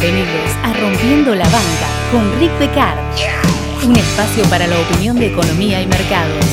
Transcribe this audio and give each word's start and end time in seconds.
Bienvenidos 0.00 0.50
a 0.62 0.72
Rompiendo 0.72 1.34
la 1.34 1.44
Banca 1.44 1.86
con 2.10 2.40
Rick 2.40 2.58
Becard, 2.58 2.98
un 3.84 3.94
espacio 3.94 4.42
para 4.44 4.66
la 4.66 4.80
opinión 4.80 5.16
de 5.16 5.26
economía 5.26 5.82
y 5.82 5.86
mercados. 5.86 6.46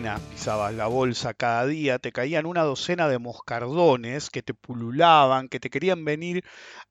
Pisabas 0.00 0.72
la 0.72 0.86
bolsa 0.86 1.34
cada 1.34 1.66
día, 1.66 1.98
te 1.98 2.12
caían 2.12 2.46
una 2.46 2.62
docena 2.62 3.08
de 3.08 3.18
moscardones 3.18 4.30
que 4.30 4.42
te 4.42 4.54
pululaban, 4.54 5.50
que 5.50 5.60
te 5.60 5.68
querían 5.68 6.02
venir 6.06 6.44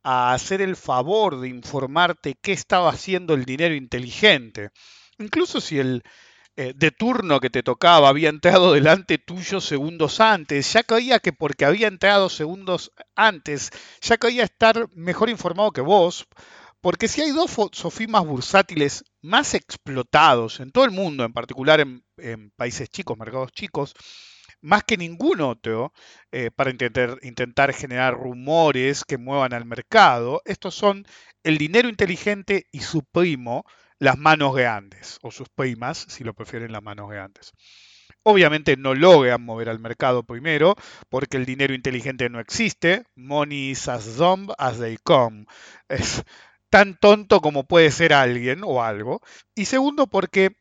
a 0.04 0.34
hacer 0.34 0.62
el 0.62 0.76
favor 0.76 1.40
de 1.40 1.48
informarte 1.50 2.36
qué 2.40 2.52
estaba 2.52 2.92
haciendo 2.92 3.34
el 3.34 3.46
dinero 3.46 3.74
inteligente. 3.74 4.70
Incluso 5.18 5.60
si 5.62 5.80
el 5.80 6.04
eh, 6.56 6.74
de 6.76 6.92
turno 6.92 7.40
que 7.40 7.50
te 7.50 7.64
tocaba 7.64 8.08
había 8.08 8.30
entrado 8.30 8.72
delante 8.74 9.18
tuyo 9.18 9.62
segundos 9.62 10.20
antes, 10.20 10.72
ya 10.72 10.84
creía 10.84 11.18
que 11.18 11.34
porque 11.34 11.66
había 11.66 11.88
entrado 11.88 12.30
segundos 12.30 12.92
antes, 13.16 13.72
ya 14.02 14.18
creía 14.18 14.44
estar 14.44 14.90
mejor 14.94 15.32
informado 15.32 15.72
que 15.72 15.82
vos, 15.82 16.28
porque 16.82 17.08
si 17.08 17.22
hay 17.22 17.32
dos 17.32 17.58
sofismas 17.72 18.26
bursátiles 18.26 19.06
más 19.22 19.54
explotados 19.54 20.60
en 20.60 20.72
todo 20.72 20.86
el 20.86 20.92
mundo, 20.92 21.24
en 21.24 21.34
particular 21.34 21.80
en, 21.80 22.04
países 22.56 22.90
chicos, 22.90 23.18
mercados 23.18 23.52
chicos, 23.52 23.94
más 24.62 24.84
que 24.84 24.98
ningún 24.98 25.42
otro, 25.42 25.94
eh, 26.32 26.52
para 26.52 26.70
intentar, 26.70 27.18
intentar 27.24 27.74
generar 27.74 28.14
rumores 28.14 29.04
que 29.04 29.18
muevan 29.18 29.54
al 29.54 29.66
mercado, 29.66 30.42
estos 30.46 30.76
son 30.76 31.06
el 31.44 31.58
dinero 31.58 31.90
inteligente 31.90 32.68
y 32.72 32.82
su 32.82 33.04
primo, 33.04 33.66
las 33.98 34.18
manos 34.18 34.56
grandes, 34.56 35.20
o 35.22 35.32
sus 35.32 35.50
primas, 35.50 36.06
si 36.10 36.24
lo 36.24 36.34
prefieren, 36.34 36.72
las 36.72 36.84
manos 36.84 37.10
grandes. 37.10 37.54
Obviamente 38.24 38.78
no 38.78 38.94
logran 38.94 39.44
mover 39.44 39.70
al 39.70 39.80
mercado 39.80 40.24
primero, 40.24 40.76
porque 41.10 41.38
el 41.38 41.46
dinero 41.46 41.74
inteligente 41.74 42.30
no 42.30 42.40
existe. 42.40 43.04
Money 43.16 43.72
is 43.72 43.88
as 43.88 44.18
dumb 44.18 44.52
as 44.60 44.80
they 44.80 44.98
come. 45.04 45.46
Tan 46.72 46.98
tonto 46.98 47.42
como 47.42 47.66
puede 47.66 47.92
ser 47.92 48.14
alguien 48.14 48.62
o 48.66 48.84
algo. 48.84 49.22
Y 49.56 49.66
segundo, 49.66 50.08
porque 50.08 50.58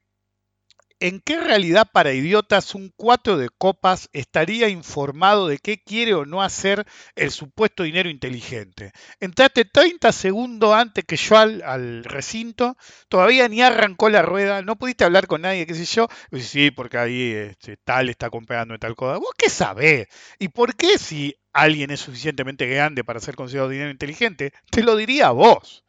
¿en 1.00 1.20
qué 1.20 1.40
realidad 1.40 1.88
para 1.90 2.12
idiotas 2.12 2.74
un 2.74 2.92
4 2.96 3.36
de 3.38 3.48
copas 3.48 4.08
estaría 4.12 4.68
informado 4.68 5.48
de 5.48 5.58
qué 5.58 5.82
quiere 5.82 6.14
o 6.14 6.26
no 6.26 6.42
hacer 6.42 6.86
el 7.16 7.30
supuesto 7.30 7.82
dinero 7.82 8.08
inteligente? 8.08 8.92
Entraste 9.18 9.64
30 9.64 10.12
segundos 10.12 10.74
antes 10.74 11.04
que 11.04 11.16
yo 11.16 11.38
al, 11.38 12.04
recinto, 12.04 12.76
todavía 13.08 13.48
ni 13.48 13.62
arrancó 13.62 14.10
la 14.10 14.22
rueda, 14.22 14.62
no 14.62 14.76
pudiste 14.76 15.04
hablar 15.04 15.26
con 15.26 15.42
nadie, 15.42 15.66
qué 15.66 15.74
sé 15.74 15.86
yo. 15.86 16.08
Sí, 16.38 16.70
porque 16.70 16.98
ahí 16.98 17.32
este, 17.32 17.78
tal 17.78 18.08
está 18.10 18.30
comprando 18.30 18.78
tal 18.78 18.94
cosa. 18.94 19.18
¿Vos 19.18 19.32
qué 19.36 19.48
sabés? 19.48 20.06
¿Y 20.38 20.48
por 20.48 20.76
qué 20.76 20.98
si 20.98 21.34
alguien 21.52 21.90
es 21.90 22.00
suficientemente 22.00 22.66
grande 22.66 23.04
para 23.04 23.20
ser 23.20 23.34
considerado 23.36 23.70
dinero 23.70 23.90
inteligente? 23.90 24.52
Te 24.70 24.82
lo 24.82 24.96
diría 24.96 25.28
a 25.28 25.32
vos. 25.32 25.84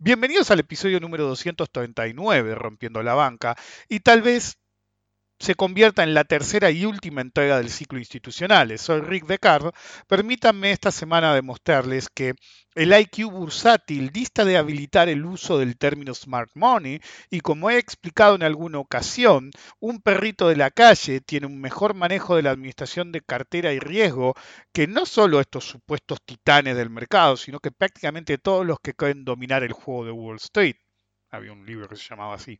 Bienvenidos 0.00 0.52
al 0.52 0.60
episodio 0.60 1.00
número 1.00 1.26
239 1.26 2.50
de 2.50 2.54
Rompiendo 2.54 3.02
la 3.02 3.14
Banca 3.14 3.56
y 3.88 3.98
tal 3.98 4.22
vez 4.22 4.56
se 5.38 5.54
convierta 5.54 6.02
en 6.02 6.14
la 6.14 6.24
tercera 6.24 6.70
y 6.70 6.84
última 6.84 7.20
entrega 7.20 7.58
del 7.58 7.70
ciclo 7.70 7.98
institucional. 7.98 8.76
Soy 8.78 9.00
Rick 9.00 9.26
Descartes. 9.26 9.72
Permítanme 10.06 10.72
esta 10.72 10.90
semana 10.90 11.34
demostrarles 11.34 12.08
que 12.08 12.34
el 12.74 12.92
IQ 12.92 13.30
bursátil 13.30 14.10
dista 14.10 14.44
de 14.44 14.56
habilitar 14.56 15.08
el 15.08 15.24
uso 15.24 15.58
del 15.58 15.76
término 15.76 16.14
smart 16.14 16.50
money 16.54 17.00
y 17.30 17.40
como 17.40 17.70
he 17.70 17.78
explicado 17.78 18.34
en 18.34 18.42
alguna 18.42 18.78
ocasión, 18.78 19.50
un 19.80 20.00
perrito 20.00 20.48
de 20.48 20.56
la 20.56 20.70
calle 20.70 21.20
tiene 21.20 21.46
un 21.46 21.60
mejor 21.60 21.94
manejo 21.94 22.36
de 22.36 22.42
la 22.42 22.50
administración 22.50 23.12
de 23.12 23.20
cartera 23.20 23.72
y 23.72 23.78
riesgo 23.78 24.34
que 24.72 24.86
no 24.86 25.06
solo 25.06 25.40
estos 25.40 25.64
supuestos 25.64 26.20
titanes 26.24 26.76
del 26.76 26.90
mercado, 26.90 27.36
sino 27.36 27.60
que 27.60 27.70
prácticamente 27.70 28.38
todos 28.38 28.66
los 28.66 28.78
que 28.80 28.94
creen 28.94 29.24
dominar 29.24 29.62
el 29.62 29.72
juego 29.72 30.04
de 30.04 30.12
Wall 30.12 30.36
Street. 30.36 30.76
Había 31.30 31.52
un 31.52 31.66
libro 31.66 31.88
que 31.88 31.96
se 31.96 32.08
llamaba 32.08 32.34
así. 32.34 32.58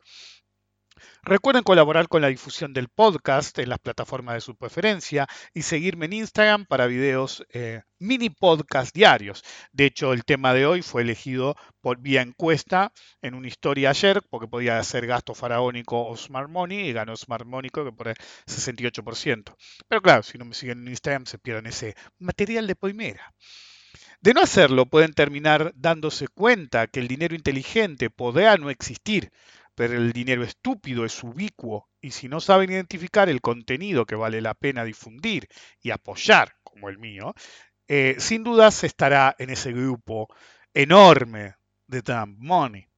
Recuerden 1.22 1.62
colaborar 1.62 2.08
con 2.08 2.22
la 2.22 2.28
difusión 2.28 2.72
del 2.72 2.88
podcast 2.88 3.58
en 3.58 3.68
las 3.68 3.78
plataformas 3.78 4.34
de 4.34 4.40
su 4.40 4.56
preferencia 4.56 5.26
y 5.54 5.62
seguirme 5.62 6.06
en 6.06 6.14
Instagram 6.14 6.66
para 6.66 6.86
videos 6.86 7.44
eh, 7.52 7.82
mini 7.98 8.30
podcast 8.30 8.94
diarios. 8.94 9.42
De 9.72 9.86
hecho, 9.86 10.12
el 10.12 10.24
tema 10.24 10.54
de 10.54 10.66
hoy 10.66 10.82
fue 10.82 11.02
elegido 11.02 11.56
por 11.80 12.00
vía 12.00 12.22
encuesta 12.22 12.92
en 13.22 13.34
una 13.34 13.48
historia 13.48 13.90
ayer, 13.90 14.22
porque 14.30 14.48
podía 14.48 14.82
ser 14.84 15.06
gasto 15.06 15.34
faraónico 15.34 16.06
o 16.06 16.16
Smart 16.16 16.48
Money, 16.48 16.88
y 16.88 16.92
ganó 16.92 17.16
Smart 17.16 17.46
Money 17.46 17.70
que 17.70 17.92
por 17.92 18.08
el 18.08 18.16
68%. 18.46 19.54
Pero 19.88 20.02
claro, 20.02 20.22
si 20.22 20.38
no 20.38 20.44
me 20.44 20.54
siguen 20.54 20.80
en 20.82 20.88
Instagram 20.88 21.26
se 21.26 21.38
pierden 21.38 21.66
ese 21.66 21.94
material 22.18 22.66
de 22.66 22.76
primera. 22.76 23.34
De 24.20 24.34
no 24.34 24.40
hacerlo, 24.40 24.86
pueden 24.86 25.12
terminar 25.12 25.72
dándose 25.76 26.26
cuenta 26.26 26.88
que 26.88 26.98
el 26.98 27.06
dinero 27.06 27.36
inteligente 27.36 28.10
podrá 28.10 28.56
no 28.56 28.68
existir, 28.68 29.30
pero 29.78 29.96
el 29.96 30.12
dinero 30.12 30.42
estúpido 30.42 31.04
es 31.04 31.22
ubicuo 31.22 31.88
y 32.00 32.10
si 32.10 32.28
no 32.28 32.40
saben 32.40 32.72
identificar 32.72 33.28
el 33.28 33.40
contenido 33.40 34.06
que 34.06 34.16
vale 34.16 34.40
la 34.40 34.54
pena 34.54 34.82
difundir 34.82 35.46
y 35.80 35.92
apoyar, 35.92 36.56
como 36.64 36.88
el 36.88 36.98
mío, 36.98 37.32
eh, 37.86 38.16
sin 38.18 38.42
dudas 38.42 38.82
estará 38.82 39.36
en 39.38 39.50
ese 39.50 39.70
grupo 39.70 40.26
enorme 40.74 41.54
de 41.86 42.02
Dump 42.02 42.38
Money. 42.40 42.88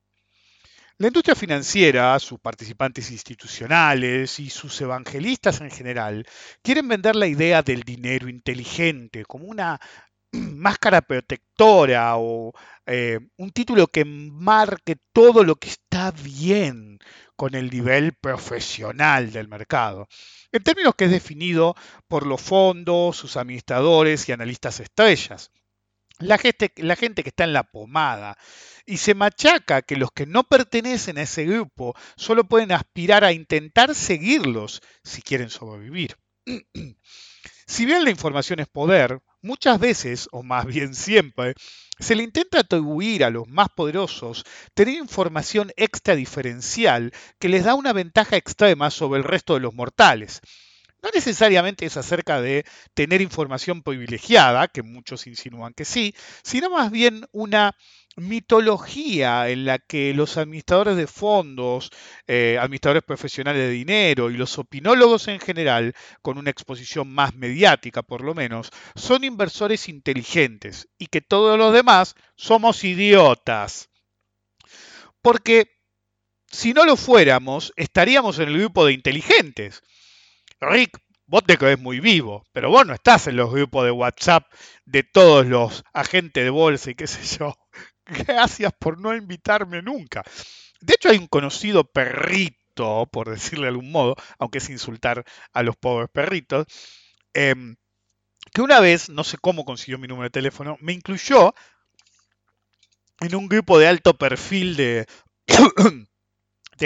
La 0.96 1.08
industria 1.08 1.34
financiera, 1.34 2.18
sus 2.18 2.40
participantes 2.40 3.10
institucionales 3.10 4.40
y 4.40 4.48
sus 4.48 4.80
evangelistas 4.80 5.60
en 5.60 5.70
general 5.70 6.26
quieren 6.62 6.88
vender 6.88 7.14
la 7.14 7.26
idea 7.26 7.60
del 7.60 7.82
dinero 7.82 8.26
inteligente 8.26 9.26
como 9.26 9.44
una 9.44 9.78
máscara 10.32 11.02
protectora 11.02 12.16
o 12.16 12.54
eh, 12.86 13.18
un 13.36 13.50
título 13.50 13.86
que 13.88 14.06
marque 14.06 14.96
todo 15.12 15.44
lo 15.44 15.56
que 15.56 15.68
bien 16.10 16.98
con 17.36 17.54
el 17.54 17.70
nivel 17.70 18.14
profesional 18.14 19.32
del 19.32 19.48
mercado, 19.48 20.08
en 20.52 20.62
términos 20.62 20.94
que 20.94 21.06
es 21.06 21.10
definido 21.10 21.74
por 22.08 22.26
los 22.26 22.40
fondos, 22.40 23.16
sus 23.16 23.36
administradores 23.36 24.28
y 24.28 24.32
analistas 24.32 24.80
estrellas. 24.80 25.50
La 26.18 26.36
gente 26.36 26.68
que 27.22 27.28
está 27.30 27.44
en 27.44 27.54
la 27.54 27.64
pomada 27.64 28.36
y 28.84 28.98
se 28.98 29.14
machaca 29.14 29.82
que 29.82 29.96
los 29.96 30.10
que 30.12 30.26
no 30.26 30.44
pertenecen 30.44 31.16
a 31.16 31.22
ese 31.22 31.46
grupo 31.46 31.94
solo 32.16 32.44
pueden 32.44 32.72
aspirar 32.72 33.24
a 33.24 33.32
intentar 33.32 33.94
seguirlos 33.94 34.82
si 35.02 35.22
quieren 35.22 35.50
sobrevivir. 35.50 36.16
Si 37.66 37.86
bien 37.86 38.02
la 38.02 38.10
información 38.10 38.58
es 38.58 38.66
poder, 38.66 39.20
muchas 39.42 39.78
veces, 39.80 40.28
o 40.32 40.42
más 40.42 40.66
bien 40.66 40.94
siempre, 40.94 41.54
se 41.98 42.14
le 42.14 42.22
intenta 42.22 42.60
atribuir 42.60 43.24
a 43.24 43.30
los 43.30 43.48
más 43.48 43.68
poderosos 43.74 44.44
tener 44.74 44.94
información 44.94 45.72
extra 45.76 46.14
diferencial 46.16 47.12
que 47.38 47.48
les 47.48 47.64
da 47.64 47.74
una 47.74 47.92
ventaja 47.92 48.36
extrema 48.36 48.90
sobre 48.90 49.18
el 49.20 49.24
resto 49.24 49.54
de 49.54 49.60
los 49.60 49.74
mortales. 49.74 50.40
No 51.02 51.10
necesariamente 51.14 51.86
es 51.86 51.96
acerca 51.96 52.40
de 52.40 52.64
tener 52.94 53.20
información 53.20 53.82
privilegiada, 53.82 54.68
que 54.68 54.82
muchos 54.82 55.26
insinúan 55.26 55.72
que 55.72 55.84
sí, 55.84 56.14
sino 56.42 56.70
más 56.70 56.90
bien 56.90 57.26
una 57.32 57.74
mitología 58.16 59.48
en 59.48 59.64
la 59.64 59.78
que 59.78 60.12
los 60.14 60.36
administradores 60.36 60.96
de 60.96 61.06
fondos, 61.06 61.90
eh, 62.26 62.58
administradores 62.60 63.04
profesionales 63.04 63.62
de 63.62 63.70
dinero 63.70 64.30
y 64.30 64.36
los 64.36 64.58
opinólogos 64.58 65.28
en 65.28 65.40
general, 65.40 65.94
con 66.22 66.36
una 66.38 66.50
exposición 66.50 67.08
más 67.12 67.34
mediática 67.34 68.02
por 68.02 68.22
lo 68.22 68.34
menos, 68.34 68.70
son 68.94 69.24
inversores 69.24 69.88
inteligentes 69.88 70.88
y 70.98 71.06
que 71.06 71.20
todos 71.20 71.58
los 71.58 71.72
demás 71.72 72.14
somos 72.36 72.84
idiotas. 72.84 73.88
Porque 75.22 75.70
si 76.48 76.72
no 76.72 76.84
lo 76.84 76.96
fuéramos, 76.96 77.72
estaríamos 77.76 78.38
en 78.38 78.48
el 78.48 78.58
grupo 78.58 78.86
de 78.86 78.92
inteligentes. 78.92 79.82
Rick, 80.60 80.98
vos 81.26 81.42
te 81.44 81.56
crees 81.56 81.78
muy 81.78 82.00
vivo, 82.00 82.44
pero 82.52 82.70
vos 82.70 82.86
no 82.86 82.92
estás 82.92 83.26
en 83.26 83.36
los 83.36 83.50
grupos 83.50 83.84
de 83.84 83.90
WhatsApp 83.90 84.44
de 84.84 85.02
todos 85.02 85.46
los 85.46 85.84
agentes 85.92 86.44
de 86.44 86.50
bolsa 86.50 86.90
y 86.90 86.94
qué 86.94 87.06
sé 87.06 87.38
yo. 87.38 87.54
Gracias 88.06 88.72
por 88.78 88.98
no 88.98 89.14
invitarme 89.14 89.82
nunca. 89.82 90.22
De 90.80 90.94
hecho, 90.94 91.10
hay 91.10 91.18
un 91.18 91.28
conocido 91.28 91.84
perrito, 91.84 93.06
por 93.12 93.30
decirle 93.30 93.64
de 93.64 93.68
algún 93.68 93.90
modo, 93.92 94.16
aunque 94.38 94.58
es 94.58 94.70
insultar 94.70 95.24
a 95.52 95.62
los 95.62 95.76
pobres 95.76 96.10
perritos, 96.10 96.66
em, 97.34 97.76
que 98.52 98.62
una 98.62 98.80
vez, 98.80 99.08
no 99.08 99.24
sé 99.24 99.38
cómo 99.38 99.64
consiguió 99.64 99.98
mi 99.98 100.08
número 100.08 100.24
de 100.24 100.30
teléfono, 100.30 100.76
me 100.80 100.92
incluyó 100.92 101.54
en 103.20 103.34
un 103.34 103.48
grupo 103.48 103.78
de 103.78 103.88
alto 103.88 104.14
perfil 104.14 104.76
de 104.76 105.06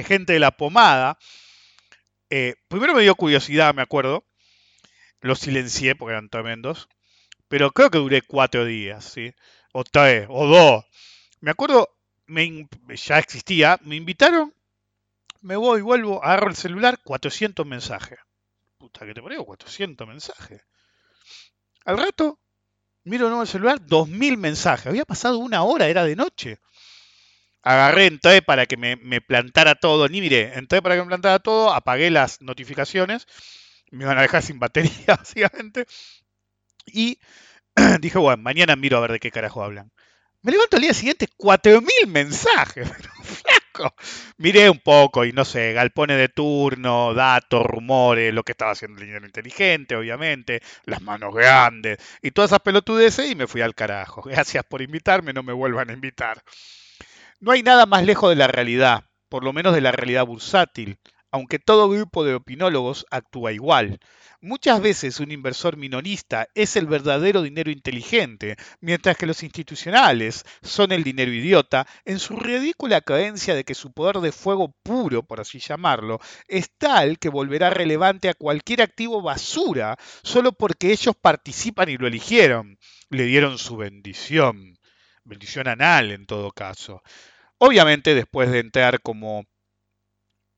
gente 0.04 0.32
de 0.32 0.40
la 0.40 0.50
pomada. 0.50 1.16
Eh, 2.30 2.54
primero 2.68 2.94
me 2.94 3.02
dio 3.02 3.14
curiosidad, 3.14 3.74
me 3.74 3.82
acuerdo. 3.82 4.24
Los 5.20 5.40
silencié 5.40 5.94
porque 5.94 6.12
eran 6.12 6.28
tremendos. 6.28 6.88
Pero 7.48 7.70
creo 7.70 7.90
que 7.90 7.98
duré 7.98 8.22
cuatro 8.22 8.64
días, 8.64 9.04
¿sí? 9.04 9.32
O 9.72 9.84
tres, 9.84 10.26
o 10.30 10.46
dos. 10.46 10.84
Me 11.40 11.50
acuerdo, 11.50 11.88
me 12.26 12.66
ya 12.96 13.18
existía, 13.18 13.78
me 13.82 13.96
invitaron, 13.96 14.54
me 15.44 15.56
voy, 15.56 15.82
vuelvo, 15.82 16.24
agarro 16.24 16.48
el 16.48 16.56
celular, 16.56 16.98
400 17.04 17.66
mensajes. 17.66 18.18
Puta 18.78 19.04
que 19.04 19.12
te 19.12 19.22
parió, 19.22 19.44
400 19.44 20.08
mensajes. 20.08 20.62
Al 21.84 21.98
rato, 21.98 22.38
miro 23.04 23.26
nuevo 23.26 23.42
el 23.42 23.48
celular, 23.48 23.84
2000 23.84 24.38
mensajes. 24.38 24.86
Había 24.86 25.04
pasado 25.04 25.38
una 25.38 25.62
hora, 25.62 25.88
era 25.88 26.04
de 26.04 26.16
noche. 26.16 26.60
Agarré, 27.64 28.06
entré 28.06 28.42
para 28.42 28.66
que 28.66 28.76
me, 28.76 28.96
me 28.96 29.20
plantara 29.20 29.74
todo, 29.74 30.08
ni 30.08 30.20
miré, 30.20 30.52
entré 30.58 30.82
para 30.82 30.96
que 30.96 31.02
me 31.02 31.08
plantara 31.08 31.38
todo, 31.40 31.72
apagué 31.72 32.10
las 32.10 32.42
notificaciones, 32.42 33.26
me 33.90 34.04
iban 34.04 34.18
a 34.18 34.22
dejar 34.22 34.42
sin 34.42 34.58
batería, 34.58 34.92
básicamente. 35.18 35.86
Y 36.86 37.18
dije, 38.00 38.18
bueno, 38.18 38.42
mañana 38.42 38.76
miro 38.76 38.98
a 38.98 39.00
ver 39.00 39.12
de 39.12 39.20
qué 39.20 39.30
carajo 39.30 39.62
hablan. 39.62 39.92
Me 40.42 40.52
levanto 40.52 40.76
al 40.76 40.82
día 40.82 40.94
siguiente, 40.94 41.28
4.000 41.36 42.06
mensajes. 42.08 42.88
Flaco. 43.24 43.94
Miré 44.38 44.70
un 44.70 44.80
poco 44.80 45.24
y 45.24 45.32
no 45.32 45.44
sé, 45.44 45.72
galpones 45.74 46.18
de 46.18 46.28
turno, 46.28 47.14
datos, 47.14 47.66
rumores, 47.66 48.34
lo 48.34 48.44
que 48.44 48.52
estaba 48.52 48.72
haciendo 48.72 49.00
el 49.00 49.08
dinero 49.08 49.26
inteligente, 49.26 49.96
obviamente, 49.96 50.62
las 50.84 51.02
manos 51.02 51.34
grandes 51.34 51.98
y 52.22 52.30
todas 52.32 52.50
esas 52.50 52.60
pelotudeces 52.60 53.30
y 53.30 53.34
me 53.36 53.46
fui 53.48 53.62
al 53.62 53.74
carajo. 53.74 54.22
Gracias 54.24 54.64
por 54.64 54.82
invitarme, 54.82 55.32
no 55.32 55.42
me 55.42 55.52
vuelvan 55.54 55.90
a 55.90 55.94
invitar. 55.94 56.42
No 57.40 57.52
hay 57.52 57.62
nada 57.62 57.86
más 57.86 58.04
lejos 58.04 58.30
de 58.30 58.36
la 58.36 58.48
realidad, 58.48 59.04
por 59.28 59.44
lo 59.44 59.52
menos 59.52 59.74
de 59.74 59.80
la 59.80 59.92
realidad 59.92 60.26
bursátil, 60.26 60.98
aunque 61.30 61.58
todo 61.58 61.88
grupo 61.88 62.24
de 62.24 62.34
opinólogos 62.34 63.06
actúa 63.10 63.52
igual. 63.52 63.98
Muchas 64.40 64.80
veces 64.80 65.20
un 65.20 65.30
inversor 65.30 65.76
minorista 65.76 66.48
es 66.54 66.76
el 66.76 66.86
verdadero 66.86 67.42
dinero 67.42 67.70
inteligente, 67.70 68.56
mientras 68.80 69.16
que 69.16 69.26
los 69.26 69.42
institucionales 69.42 70.44
son 70.62 70.92
el 70.92 71.02
dinero 71.02 71.32
idiota, 71.32 71.86
en 72.04 72.18
su 72.18 72.36
ridícula 72.36 73.00
creencia 73.00 73.54
de 73.54 73.64
que 73.64 73.74
su 73.74 73.92
poder 73.92 74.18
de 74.18 74.32
fuego 74.32 74.74
puro, 74.82 75.22
por 75.22 75.40
así 75.40 75.58
llamarlo, 75.58 76.20
es 76.46 76.70
tal 76.78 77.18
que 77.18 77.30
volverá 77.30 77.70
relevante 77.70 78.28
a 78.28 78.34
cualquier 78.34 78.82
activo 78.82 79.22
basura 79.22 79.96
solo 80.22 80.52
porque 80.52 80.92
ellos 80.92 81.14
participan 81.20 81.88
y 81.88 81.96
lo 81.96 82.06
eligieron. 82.06 82.78
Le 83.10 83.24
dieron 83.24 83.58
su 83.58 83.76
bendición. 83.76 84.76
Bendición 85.24 85.68
anal 85.68 86.10
en 86.12 86.26
todo 86.26 86.52
caso. 86.52 87.02
Obviamente 87.58 88.14
después 88.14 88.50
de 88.50 88.60
entrar 88.60 89.00
como 89.00 89.46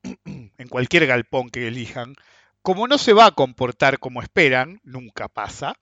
en 0.25 0.67
cualquier 0.69 1.07
galpón 1.07 1.49
que 1.49 1.67
elijan, 1.67 2.13
como 2.61 2.87
no 2.87 2.97
se 2.97 3.13
va 3.13 3.27
a 3.27 3.31
comportar 3.31 3.99
como 3.99 4.21
esperan, 4.21 4.81
nunca 4.83 5.29
pasa, 5.29 5.77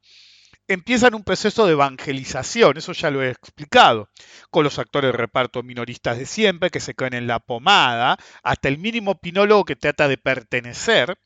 empiezan 0.68 1.16
un 1.16 1.24
proceso 1.24 1.66
de 1.66 1.74
evangelización, 1.74 2.78
eso 2.78 2.94
ya 2.94 3.10
lo 3.10 3.24
he 3.24 3.30
explicado, 3.32 4.10
con 4.52 4.64
los 4.64 4.78
actores 4.80 5.12
de 5.12 5.18
reparto 5.18 5.64
minoristas 5.64 6.18
de 6.18 6.26
siempre 6.26 6.70
que 6.70 6.80
se 6.80 6.94
creen 6.94 7.16
en 7.16 7.28
la 7.28 7.40
pomada, 7.40 8.18
hasta 8.44 8.68
el 8.68 8.78
mínimo 8.78 9.12
opinólogo 9.12 9.66
que 9.66 9.76
trata 9.76 10.08
de 10.08 10.18
pertenecer, 10.18 11.18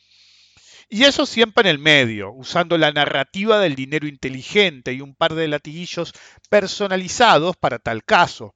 y 0.90 1.04
eso 1.04 1.26
siempre 1.26 1.62
en 1.62 1.76
el 1.76 1.80
medio, 1.80 2.32
usando 2.32 2.78
la 2.78 2.92
narrativa 2.92 3.60
del 3.60 3.76
dinero 3.76 4.08
inteligente 4.08 4.92
y 4.94 5.02
un 5.02 5.16
par 5.16 5.36
de 5.36 5.48
latiguillos 5.48 6.14
personalizados 6.50 7.56
para 7.58 7.78
tal 7.78 8.04
caso. 8.04 8.56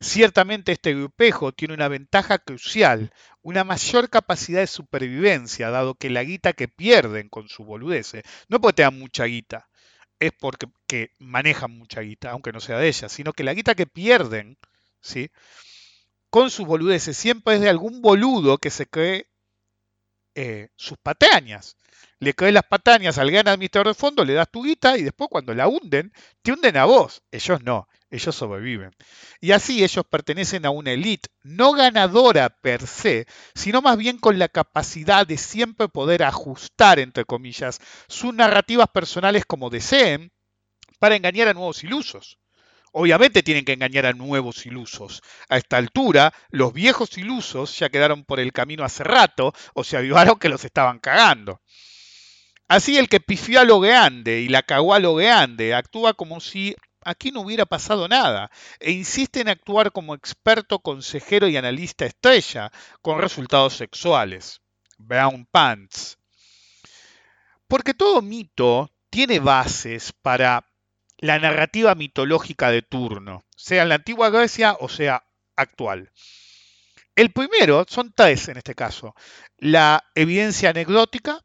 Ciertamente 0.00 0.72
este 0.72 0.94
grupejo 0.94 1.52
tiene 1.52 1.74
una 1.74 1.88
ventaja 1.88 2.38
crucial, 2.38 3.12
una 3.42 3.64
mayor 3.64 4.08
capacidad 4.08 4.60
de 4.60 4.68
supervivencia, 4.68 5.70
dado 5.70 5.96
que 5.96 6.10
la 6.10 6.22
guita 6.22 6.52
que 6.52 6.68
pierden 6.68 7.28
con 7.28 7.48
su 7.48 7.64
boludece, 7.64 8.22
no 8.48 8.60
porque 8.60 8.76
tengan 8.76 8.98
mucha 8.98 9.24
guita, 9.24 9.68
es 10.20 10.30
porque 10.38 10.66
que 10.86 11.10
manejan 11.18 11.76
mucha 11.76 12.00
guita, 12.02 12.30
aunque 12.30 12.52
no 12.52 12.60
sea 12.60 12.78
de 12.78 12.86
ellas, 12.86 13.10
sino 13.10 13.32
que 13.32 13.42
la 13.42 13.54
guita 13.54 13.74
que 13.74 13.86
pierden, 13.86 14.58
¿sí? 15.00 15.30
con 16.30 16.50
sus 16.50 16.66
boludeces, 16.66 17.16
siempre 17.16 17.54
es 17.54 17.60
de 17.60 17.68
algún 17.68 18.02
boludo 18.02 18.58
que 18.58 18.70
se 18.70 18.86
cree 18.86 19.27
eh, 20.40 20.68
sus 20.76 20.96
patañas. 20.98 21.76
Le 22.20 22.32
crees 22.32 22.54
las 22.54 22.62
patañas 22.62 23.18
al 23.18 23.28
gran 23.28 23.48
administrador 23.48 23.88
de 23.88 23.94
fondo, 23.94 24.24
le 24.24 24.34
das 24.34 24.48
tu 24.48 24.62
guita 24.62 24.96
y 24.96 25.02
después 25.02 25.28
cuando 25.28 25.52
la 25.52 25.66
hunden, 25.66 26.12
te 26.42 26.52
hunden 26.52 26.76
a 26.76 26.84
vos. 26.84 27.22
Ellos 27.32 27.64
no, 27.64 27.88
ellos 28.08 28.36
sobreviven. 28.36 28.94
Y 29.40 29.50
así 29.50 29.82
ellos 29.82 30.04
pertenecen 30.08 30.64
a 30.64 30.70
una 30.70 30.92
élite 30.92 31.28
no 31.42 31.72
ganadora 31.72 32.50
per 32.50 32.86
se, 32.86 33.26
sino 33.56 33.82
más 33.82 33.96
bien 33.96 34.18
con 34.18 34.38
la 34.38 34.46
capacidad 34.46 35.26
de 35.26 35.38
siempre 35.38 35.88
poder 35.88 36.22
ajustar, 36.22 37.00
entre 37.00 37.24
comillas, 37.24 37.80
sus 38.06 38.32
narrativas 38.32 38.86
personales 38.90 39.44
como 39.44 39.70
deseen 39.70 40.30
para 41.00 41.16
engañar 41.16 41.48
a 41.48 41.54
nuevos 41.54 41.82
ilusos. 41.82 42.38
Obviamente 42.92 43.42
tienen 43.42 43.64
que 43.64 43.74
engañar 43.74 44.06
a 44.06 44.12
nuevos 44.12 44.66
ilusos. 44.66 45.22
A 45.48 45.56
esta 45.56 45.76
altura, 45.76 46.32
los 46.50 46.72
viejos 46.72 47.16
ilusos 47.18 47.78
ya 47.78 47.90
quedaron 47.90 48.24
por 48.24 48.40
el 48.40 48.52
camino 48.52 48.84
hace 48.84 49.04
rato 49.04 49.52
o 49.74 49.84
se 49.84 49.96
avivaron 49.98 50.38
que 50.38 50.48
los 50.48 50.64
estaban 50.64 50.98
cagando. 50.98 51.60
Así 52.68 52.98
el 52.98 53.08
que 53.08 53.20
pifió 53.20 53.60
a 53.60 53.64
lo 53.64 53.80
grande 53.80 54.40
y 54.40 54.48
la 54.48 54.62
cagó 54.62 54.92
a 54.92 54.98
lo 54.98 55.14
grande 55.14 55.74
actúa 55.74 56.12
como 56.12 56.38
si 56.38 56.76
aquí 57.02 57.30
no 57.30 57.40
hubiera 57.40 57.64
pasado 57.64 58.06
nada 58.08 58.50
e 58.78 58.90
insiste 58.90 59.40
en 59.40 59.48
actuar 59.48 59.90
como 59.90 60.14
experto, 60.14 60.78
consejero 60.80 61.48
y 61.48 61.56
analista 61.56 62.04
estrella 62.04 62.70
con 63.00 63.20
resultados 63.20 63.74
sexuales. 63.74 64.60
Brown 64.98 65.46
Pants. 65.50 66.18
Porque 67.66 67.94
todo 67.94 68.20
mito 68.20 68.90
tiene 69.10 69.38
bases 69.38 70.12
para 70.12 70.67
la 71.18 71.38
narrativa 71.38 71.94
mitológica 71.94 72.70
de 72.70 72.82
turno, 72.82 73.44
sea 73.56 73.82
en 73.82 73.90
la 73.90 73.96
antigua 73.96 74.30
Grecia 74.30 74.76
o 74.80 74.88
sea 74.88 75.24
actual. 75.56 76.12
El 77.16 77.32
primero, 77.32 77.84
son 77.88 78.12
tres 78.14 78.48
en 78.48 78.56
este 78.56 78.74
caso, 78.74 79.14
la 79.58 80.02
evidencia 80.14 80.70
anecdótica, 80.70 81.40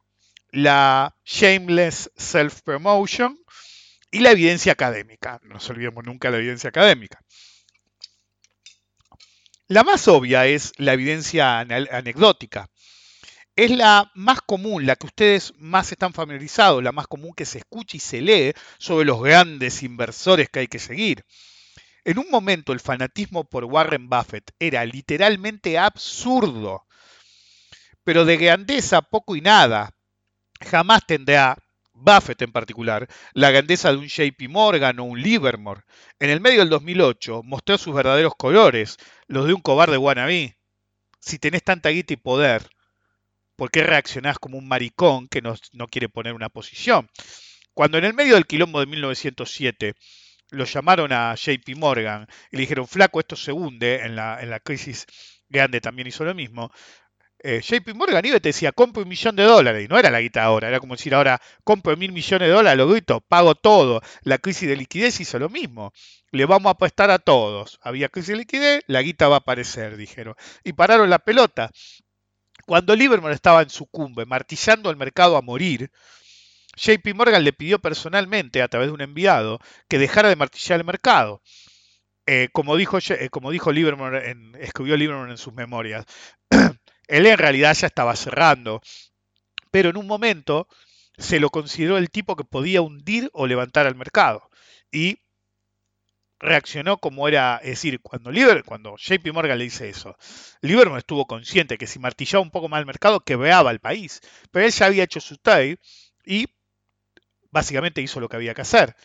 la 0.51 1.15
shameless 1.25 2.12
self-promotion 2.15 3.38
y 4.12 4.20
la 4.20 4.32
evidencia 4.32 4.74
académica. 4.74 5.39
No 5.44 5.56
nos 5.56 5.70
olvidemos 5.70 6.03
nunca 6.06 6.30
la 6.30 6.38
evidencia 6.38 6.70
académica. 6.70 7.20
La 9.68 9.84
más 9.84 10.08
obvia 10.08 10.46
es 10.46 10.72
la 10.77 10.94
evidencia 10.94 11.60
ane- 11.60 11.89
anecdótica. 11.92 12.70
Es 13.56 13.70
la 13.70 14.12
más 14.16 14.42
común, 14.42 14.88
la 14.88 14.96
que 14.96 15.06
ustedes 15.06 15.54
más 15.60 15.92
están 15.92 16.12
familiarizados, 16.12 16.84
la 16.84 16.92
más 16.92 17.06
común 17.06 17.34
que 17.36 17.46
se 17.46 17.60
escucha 17.60 17.98
y 17.98 18.00
se 18.00 18.20
lee 18.20 18.54
sobre 18.80 19.06
los 19.06 19.22
grandes 19.22 19.84
inversores 19.84 20.50
que 20.50 20.62
hay 20.62 20.68
que 20.68 20.80
seguir. 20.80 21.24
En 22.04 22.18
un 22.18 22.26
momento 22.32 22.74
el 22.74 22.80
fanatismo 22.80 23.44
por 23.44 23.66
Warren 23.66 24.10
Buffett 24.10 24.52
era 24.58 24.84
literalmente 24.86 25.78
absurdo, 25.78 26.88
pero 28.04 28.26
de 28.26 28.38
grandeza 28.38 29.04
poco 29.04 29.36
y 29.36 29.42
nada. 29.42 29.94
Jamás 30.60 31.06
tendrá, 31.06 31.56
Buffett 31.94 32.42
en 32.42 32.52
particular, 32.52 33.08
la 33.34 33.52
grandeza 33.52 33.92
de 33.92 33.98
un 34.00 34.08
JP 34.08 34.50
Morgan 34.50 35.00
o 35.00 35.04
un 35.04 35.22
Livermore. 35.22 35.84
En 36.20 36.32
el 36.32 36.42
medio 36.42 36.60
del 36.60 36.70
2008 36.70 37.44
mostró 37.44 37.78
sus 37.78 37.94
verdaderos 37.94 38.34
colores, 38.36 38.98
los 39.28 39.46
de 39.46 39.54
un 39.54 39.62
cobarde 39.62 39.98
wannabe. 39.98 40.58
Si 41.20 41.38
tenés 41.38 41.64
tanta 41.64 41.90
guita 41.90 42.14
y 42.14 42.18
poder, 42.18 42.68
¿por 43.56 43.72
qué 43.72 43.84
reaccionás 43.84 44.40
como 44.40 44.58
un 44.58 44.68
maricón 44.68 45.28
que 45.28 45.42
no, 45.42 45.56
quiere 45.90 46.10
poner 46.10 46.34
una 46.34 46.50
posición? 46.50 47.10
Cuando 47.74 47.98
en 47.98 48.06
el 48.06 48.14
medio 48.14 48.36
del 48.36 48.46
quilombo 48.46 48.80
de 48.80 48.86
1907 48.88 49.96
lo 50.52 50.66
llamaron 50.66 51.12
a 51.12 51.36
JP 51.36 51.78
Morgan 51.78 52.28
y 52.52 52.58
le 52.58 52.62
dijeron, 52.62 52.88
flaco, 52.88 53.20
esto 53.20 53.36
se 53.36 53.52
hunde, 53.52 54.02
en 54.02 54.16
la, 54.16 54.40
en 54.42 54.52
crisis 54.64 55.06
grande 55.50 55.82
también 55.82 56.08
hizo 56.08 56.24
lo 56.24 56.36
mismo. 56.36 56.72
Eh, 57.46 57.60
JP 57.62 57.94
Morgan 57.96 58.26
iba 58.26 58.38
y 58.38 58.40
te 58.40 58.50
decía, 58.50 58.72
compro 58.72 59.04
un 59.04 59.10
millón 59.10 59.36
de 59.36 59.44
dólares, 59.44 59.84
y 59.84 59.90
no 59.90 60.00
era 60.00 60.10
la 60.10 60.22
guita 60.22 60.44
ahora, 60.44 60.70
era 60.70 60.80
como 60.80 60.96
decir 60.96 61.14
ahora, 61.14 61.42
compro 61.66 61.98
mil 61.98 62.14
millones 62.14 62.48
de 62.48 62.54
dólares, 62.54 62.78
lo 62.78 62.88
grito, 62.88 63.20
pago 63.20 63.54
todo. 63.54 64.02
La 64.22 64.38
crisis 64.38 64.70
de 64.70 64.78
liquidez 64.78 65.20
hizo 65.20 65.38
lo 65.40 65.50
mismo. 65.50 65.92
Le 66.32 66.46
vamos 66.46 66.70
a 66.70 66.72
apostar 66.72 67.12
a 67.12 67.20
todos. 67.20 67.80
Había 67.84 68.08
crisis 68.08 68.30
de 68.30 68.38
liquidez, 68.38 68.84
la 68.88 69.02
guita 69.02 69.28
va 69.28 69.36
a 69.36 69.40
aparecer, 69.40 69.98
dijeron. 69.98 70.36
Y 70.64 70.72
pararon 70.72 71.10
la 71.10 71.20
pelota. 71.20 71.70
Cuando 72.65 72.96
Livermore 72.96 73.34
estaba 73.34 73.62
en 73.62 73.70
su 73.70 73.88
cumbre, 73.88 74.25
martillando 74.25 74.89
al 74.89 74.98
mercado 74.98 75.38
a 75.38 75.41
morir, 75.41 75.91
JP 76.75 77.13
Morgan 77.13 77.43
le 77.43 77.53
pidió 77.53 77.79
personalmente, 77.79 78.62
a 78.62 78.67
través 78.67 78.88
de 78.88 78.93
un 78.93 79.01
enviado, 79.01 79.60
que 79.88 80.00
dejara 80.00 80.29
de 80.29 80.36
martillar 80.36 80.79
el 80.79 80.86
mercado. 80.86 81.41
Eh, 82.25 82.50
como, 82.53 82.77
dijo, 82.77 82.98
eh, 83.10 83.29
como 83.29 83.51
en, 83.51 84.55
escribió 84.60 84.96
Livermore 84.96 85.32
en 85.32 85.38
sus 85.38 85.53
memorias, 85.53 86.05
él 87.08 87.25
en 87.25 87.38
realidad 87.38 87.75
ya 87.75 87.88
estaba 87.88 88.15
cerrando, 88.15 88.82
pero 89.72 89.89
en 89.89 89.98
un 89.98 90.08
momento 90.08 90.67
se 91.17 91.39
lo 91.39 91.50
consideró 91.50 91.98
el 91.98 92.10
tipo 92.10 92.36
que 92.36 92.46
podía 92.46 92.82
hundir 92.82 93.29
o 93.34 93.46
levantar 93.46 93.88
al 93.88 93.96
mercado. 93.96 94.50
Y 94.91 95.20
reaccionó 96.40 96.98
como 96.98 97.28
era, 97.28 97.58
es 97.63 97.70
decir, 97.70 98.02
cuando, 98.02 98.32
Liber, 98.32 98.63
cuando 98.63 98.96
JP 98.98 99.34
Morgan 99.34 99.58
le 99.58 99.63
dice 99.66 99.90
eso, 99.90 100.18
Livermore 100.62 101.00
estuvo 101.00 101.25
consciente 101.25 101.78
que 101.78 101.88
si 101.88 102.00
martillaba 102.00 102.42
un 102.42 102.52
poco 102.52 102.70
más 102.70 102.80
el 102.80 102.86
mercado, 102.86 103.22
quebraba 103.22 103.70
al 103.70 103.80
país. 103.80 104.22
Pero 104.52 104.66
él 104.66 104.72
ya 104.72 104.86
había 104.88 105.04
hecho 105.04 105.20
su 105.20 105.38
trade 105.38 105.80
y 106.25 106.48
básicamente 107.52 108.02
hizo 108.02 108.20
lo 108.20 108.28
que 108.28 108.36
había 108.36 108.54
que 108.54 108.62
hacer. 108.62 108.96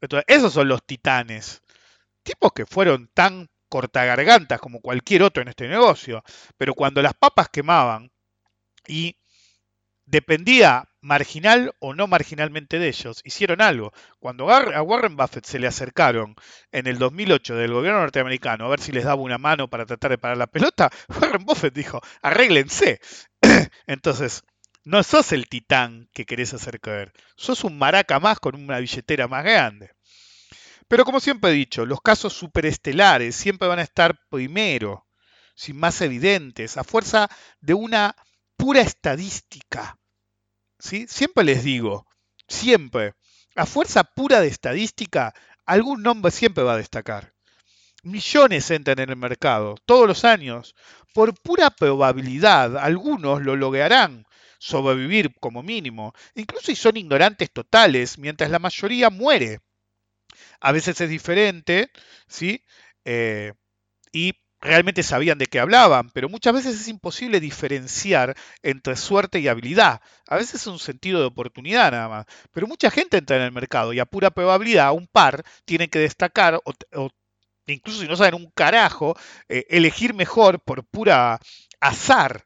Entonces, 0.00 0.24
esos 0.28 0.52
son 0.52 0.68
los 0.68 0.84
titanes. 0.84 1.62
Tipos 2.22 2.52
que 2.52 2.66
fueron 2.66 3.08
tan 3.14 3.48
cortagargantas 3.68 4.60
como 4.60 4.80
cualquier 4.80 5.22
otro 5.22 5.42
en 5.42 5.48
este 5.48 5.68
negocio. 5.68 6.22
Pero 6.58 6.74
cuando 6.74 7.00
las 7.00 7.14
papas 7.14 7.48
quemaban 7.48 8.12
y 8.86 9.16
dependía 10.04 10.88
marginal 11.02 11.74
o 11.80 11.94
no 11.94 12.06
marginalmente 12.06 12.78
de 12.78 12.88
ellos, 12.88 13.20
hicieron 13.24 13.60
algo. 13.60 13.92
Cuando 14.18 14.50
a 14.50 14.82
Warren 14.82 15.16
Buffett 15.16 15.44
se 15.44 15.58
le 15.58 15.66
acercaron 15.66 16.34
en 16.70 16.86
el 16.86 16.98
2008 16.98 17.56
del 17.56 17.72
gobierno 17.74 18.00
norteamericano 18.00 18.64
a 18.64 18.70
ver 18.70 18.80
si 18.80 18.92
les 18.92 19.04
daba 19.04 19.20
una 19.20 19.38
mano 19.38 19.68
para 19.68 19.84
tratar 19.84 20.12
de 20.12 20.18
parar 20.18 20.38
la 20.38 20.46
pelota, 20.46 20.90
Warren 21.20 21.44
Buffett 21.44 21.74
dijo, 21.74 22.00
arréglense. 22.22 23.00
Entonces, 23.86 24.44
no 24.84 25.02
sos 25.02 25.32
el 25.32 25.48
titán 25.48 26.08
que 26.12 26.24
querés 26.24 26.54
hacer 26.54 26.80
caer, 26.80 27.12
sos 27.36 27.64
un 27.64 27.78
maraca 27.78 28.18
más 28.18 28.40
con 28.40 28.54
una 28.54 28.78
billetera 28.78 29.28
más 29.28 29.44
grande. 29.44 29.90
Pero 30.88 31.04
como 31.04 31.20
siempre 31.20 31.50
he 31.50 31.54
dicho, 31.54 31.86
los 31.86 32.00
casos 32.00 32.32
superestelares 32.32 33.34
siempre 33.34 33.68
van 33.68 33.78
a 33.78 33.82
estar 33.82 34.18
primero, 34.28 35.06
sin 35.54 35.78
más 35.78 36.00
evidentes, 36.00 36.76
a 36.76 36.84
fuerza 36.84 37.28
de 37.60 37.74
una 37.74 38.14
pura 38.56 38.80
estadística. 38.80 39.98
Siempre 40.82 41.44
les 41.44 41.62
digo, 41.62 42.08
siempre, 42.48 43.14
a 43.54 43.66
fuerza 43.66 44.02
pura 44.02 44.40
de 44.40 44.48
estadística, 44.48 45.32
algún 45.64 46.02
nombre 46.02 46.32
siempre 46.32 46.64
va 46.64 46.74
a 46.74 46.78
destacar. 46.78 47.32
Millones 48.02 48.68
entran 48.72 48.98
en 48.98 49.10
el 49.10 49.16
mercado 49.16 49.76
todos 49.86 50.08
los 50.08 50.24
años. 50.24 50.74
Por 51.14 51.34
pura 51.40 51.70
probabilidad, 51.70 52.76
algunos 52.76 53.42
lo 53.42 53.54
lograrán 53.54 54.26
sobrevivir 54.58 55.34
como 55.38 55.62
mínimo, 55.62 56.14
incluso 56.34 56.66
si 56.66 56.76
son 56.76 56.96
ignorantes 56.96 57.52
totales, 57.52 58.18
mientras 58.18 58.50
la 58.50 58.58
mayoría 58.58 59.08
muere. 59.08 59.60
A 60.60 60.72
veces 60.72 61.00
es 61.00 61.08
diferente, 61.08 61.90
¿sí? 62.26 62.64
Eh, 63.04 63.52
y 64.12 64.34
realmente 64.62 65.02
sabían 65.02 65.38
de 65.38 65.46
qué 65.46 65.58
hablaban, 65.58 66.10
pero 66.10 66.28
muchas 66.28 66.54
veces 66.54 66.80
es 66.80 66.88
imposible 66.88 67.40
diferenciar 67.40 68.36
entre 68.62 68.96
suerte 68.96 69.40
y 69.40 69.48
habilidad. 69.48 70.00
A 70.28 70.36
veces 70.36 70.54
es 70.62 70.66
un 70.68 70.78
sentido 70.78 71.20
de 71.20 71.26
oportunidad 71.26 71.90
nada 71.90 72.08
más, 72.08 72.26
pero 72.52 72.68
mucha 72.68 72.90
gente 72.90 73.18
entra 73.18 73.36
en 73.36 73.42
el 73.42 73.52
mercado 73.52 73.92
y 73.92 73.98
a 73.98 74.06
pura 74.06 74.30
probabilidad, 74.30 74.92
un 74.92 75.08
par 75.08 75.44
tienen 75.64 75.90
que 75.90 75.98
destacar 75.98 76.60
o, 76.64 77.10
incluso 77.66 78.00
si 78.00 78.08
no 78.08 78.16
saben 78.16 78.34
un 78.34 78.50
carajo, 78.54 79.16
eh, 79.48 79.66
elegir 79.68 80.14
mejor 80.14 80.60
por 80.60 80.84
pura 80.84 81.40
azar. 81.80 82.44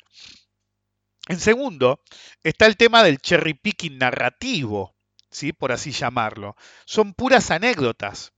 En 1.29 1.39
segundo, 1.39 2.01
está 2.43 2.67
el 2.67 2.79
tema 2.79 3.03
del 3.03 3.19
cherry 3.19 3.53
picking 3.55 3.99
narrativo, 3.99 4.97
¿sí? 5.31 5.53
por 5.53 5.71
así 5.71 5.91
llamarlo. 5.93 6.57
Son 6.87 7.13
puras 7.13 7.51
anécdotas. 7.51 8.33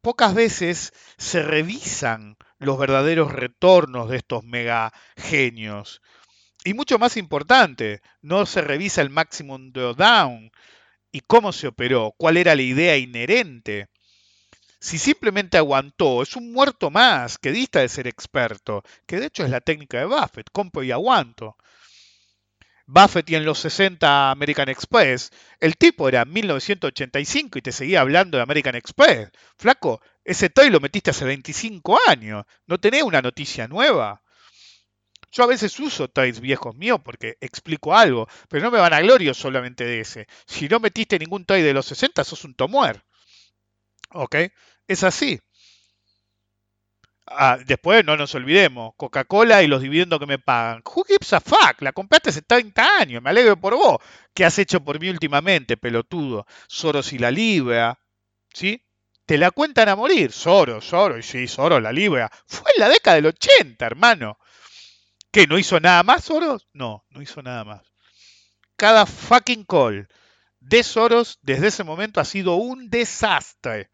Pocas 0.00 0.34
veces 0.34 0.92
se 1.18 1.42
revisan 1.42 2.36
los 2.62 2.78
verdaderos 2.78 3.32
retornos 3.32 4.08
de 4.08 4.16
estos 4.16 4.44
mega 4.44 4.92
genios. 5.16 6.00
Y 6.64 6.74
mucho 6.74 6.98
más 6.98 7.16
importante, 7.16 8.00
no 8.20 8.46
se 8.46 8.60
revisa 8.60 9.02
el 9.02 9.10
maximum 9.10 9.72
drawdown 9.72 10.52
y 11.10 11.20
cómo 11.20 11.52
se 11.52 11.66
operó, 11.66 12.14
cuál 12.16 12.36
era 12.36 12.54
la 12.54 12.62
idea 12.62 12.96
inherente. 12.96 13.88
Si 14.80 14.98
simplemente 14.98 15.58
aguantó, 15.58 16.22
es 16.22 16.34
un 16.36 16.52
muerto 16.52 16.90
más 16.90 17.38
que 17.38 17.52
dista 17.52 17.80
de 17.80 17.88
ser 17.88 18.06
experto, 18.06 18.82
que 19.06 19.18
de 19.18 19.26
hecho 19.26 19.44
es 19.44 19.50
la 19.50 19.60
técnica 19.60 19.98
de 19.98 20.06
Buffett, 20.06 20.50
compro 20.52 20.82
y 20.82 20.92
aguanto. 20.92 21.56
Buffett 22.86 23.30
y 23.30 23.36
en 23.36 23.44
los 23.44 23.58
60 23.60 24.30
American 24.30 24.68
Express, 24.68 25.30
el 25.60 25.76
tipo 25.76 26.08
era 26.08 26.24
1985 26.24 27.58
y 27.58 27.62
te 27.62 27.72
seguía 27.72 28.00
hablando 28.00 28.36
de 28.36 28.42
American 28.42 28.74
Express. 28.74 29.30
Flaco, 29.56 30.00
ese 30.24 30.50
toy 30.50 30.70
lo 30.70 30.80
metiste 30.80 31.10
hace 31.10 31.24
25 31.24 31.98
años, 32.06 32.44
¿no 32.66 32.78
tenés 32.78 33.02
una 33.02 33.22
noticia 33.22 33.68
nueva? 33.68 34.22
Yo 35.32 35.44
a 35.44 35.46
veces 35.46 35.80
uso 35.80 36.08
trades 36.08 36.40
viejos 36.40 36.76
míos 36.76 37.00
porque 37.02 37.38
explico 37.40 37.96
algo, 37.96 38.28
pero 38.48 38.62
no 38.62 38.70
me 38.70 38.78
van 38.78 38.92
a 38.92 39.00
glorio 39.00 39.32
solamente 39.32 39.84
de 39.84 40.00
ese. 40.00 40.26
Si 40.46 40.68
no 40.68 40.78
metiste 40.78 41.18
ningún 41.18 41.46
trade 41.46 41.62
de 41.62 41.72
los 41.72 41.86
60, 41.86 42.22
sos 42.22 42.44
un 42.44 42.54
tomuer. 42.54 43.02
¿Ok? 44.10 44.36
Es 44.86 45.02
así. 45.04 45.40
Ah, 47.26 47.56
después 47.64 48.04
no 48.04 48.16
nos 48.16 48.34
olvidemos, 48.34 48.94
Coca-Cola 48.96 49.62
y 49.62 49.66
los 49.68 49.80
dividendos 49.80 50.18
que 50.18 50.26
me 50.26 50.38
pagan. 50.38 50.82
Who 50.84 51.04
gives 51.04 51.32
a 51.32 51.40
fuck? 51.40 51.80
La 51.80 51.92
compraste 51.92 52.30
hace 52.30 52.42
30 52.42 52.98
años, 52.98 53.22
me 53.22 53.30
alegro 53.30 53.56
por 53.58 53.74
vos. 53.74 53.98
¿Qué 54.34 54.44
has 54.44 54.58
hecho 54.58 54.84
por 54.84 55.00
mí 55.00 55.08
últimamente, 55.08 55.76
pelotudo? 55.76 56.46
Soros 56.68 57.12
y 57.12 57.18
la 57.18 57.30
Libra, 57.30 57.98
¿sí? 58.52 58.82
Te 59.32 59.38
la 59.38 59.50
cuentan 59.50 59.88
a 59.88 59.96
morir. 59.96 60.30
Soros, 60.30 60.84
Soros, 60.84 61.20
y 61.20 61.22
sí, 61.22 61.48
Soros, 61.48 61.80
la 61.80 61.90
Libra. 61.90 62.30
Fue 62.44 62.70
en 62.76 62.80
la 62.80 62.90
década 62.90 63.16
del 63.16 63.24
80, 63.28 63.86
hermano. 63.86 64.38
¿Qué? 65.30 65.46
¿No 65.46 65.58
hizo 65.58 65.80
nada 65.80 66.02
más 66.02 66.24
Soros? 66.24 66.68
No, 66.74 67.06
no 67.08 67.22
hizo 67.22 67.40
nada 67.40 67.64
más. 67.64 67.80
Cada 68.76 69.06
fucking 69.06 69.64
call 69.64 70.06
de 70.60 70.82
Soros 70.82 71.38
desde 71.40 71.68
ese 71.68 71.82
momento 71.82 72.20
ha 72.20 72.26
sido 72.26 72.56
un 72.56 72.90
desastre. 72.90 73.88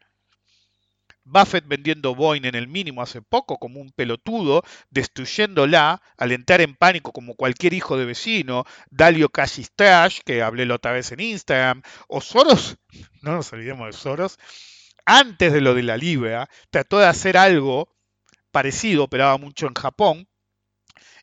Buffett 1.23 1.65
vendiendo 1.65 2.15
Boeing 2.15 2.43
en 2.43 2.55
el 2.55 2.67
mínimo 2.67 3.01
hace 3.01 3.21
poco 3.21 3.59
como 3.59 3.79
un 3.79 3.93
pelotudo, 3.93 4.63
destruyéndola 4.89 6.01
al 6.17 6.33
entrar 6.33 6.59
en 6.59 6.75
pánico 6.75 7.13
como 7.13 7.35
cualquier 7.35 7.73
hijo 7.73 7.95
de 7.95 8.03
vecino, 8.03 8.65
Dalio 8.89 9.29
Trash, 9.29 10.19
que 10.25 10.41
hablé 10.41 10.65
la 10.65 10.75
otra 10.75 10.91
vez 10.91 11.13
en 11.13 11.21
Instagram, 11.21 11.81
o 12.09 12.19
Soros, 12.19 12.75
no 13.21 13.35
nos 13.35 13.53
olvidemos 13.53 13.87
de 13.87 13.93
Soros, 13.93 14.37
antes 15.05 15.53
de 15.53 15.61
lo 15.61 15.73
de 15.73 15.83
la 15.83 15.97
Libra, 15.97 16.49
trató 16.69 16.99
de 16.99 17.07
hacer 17.07 17.37
algo 17.37 17.89
parecido, 18.51 19.03
operaba 19.03 19.37
mucho 19.37 19.67
en 19.67 19.73
Japón, 19.73 20.27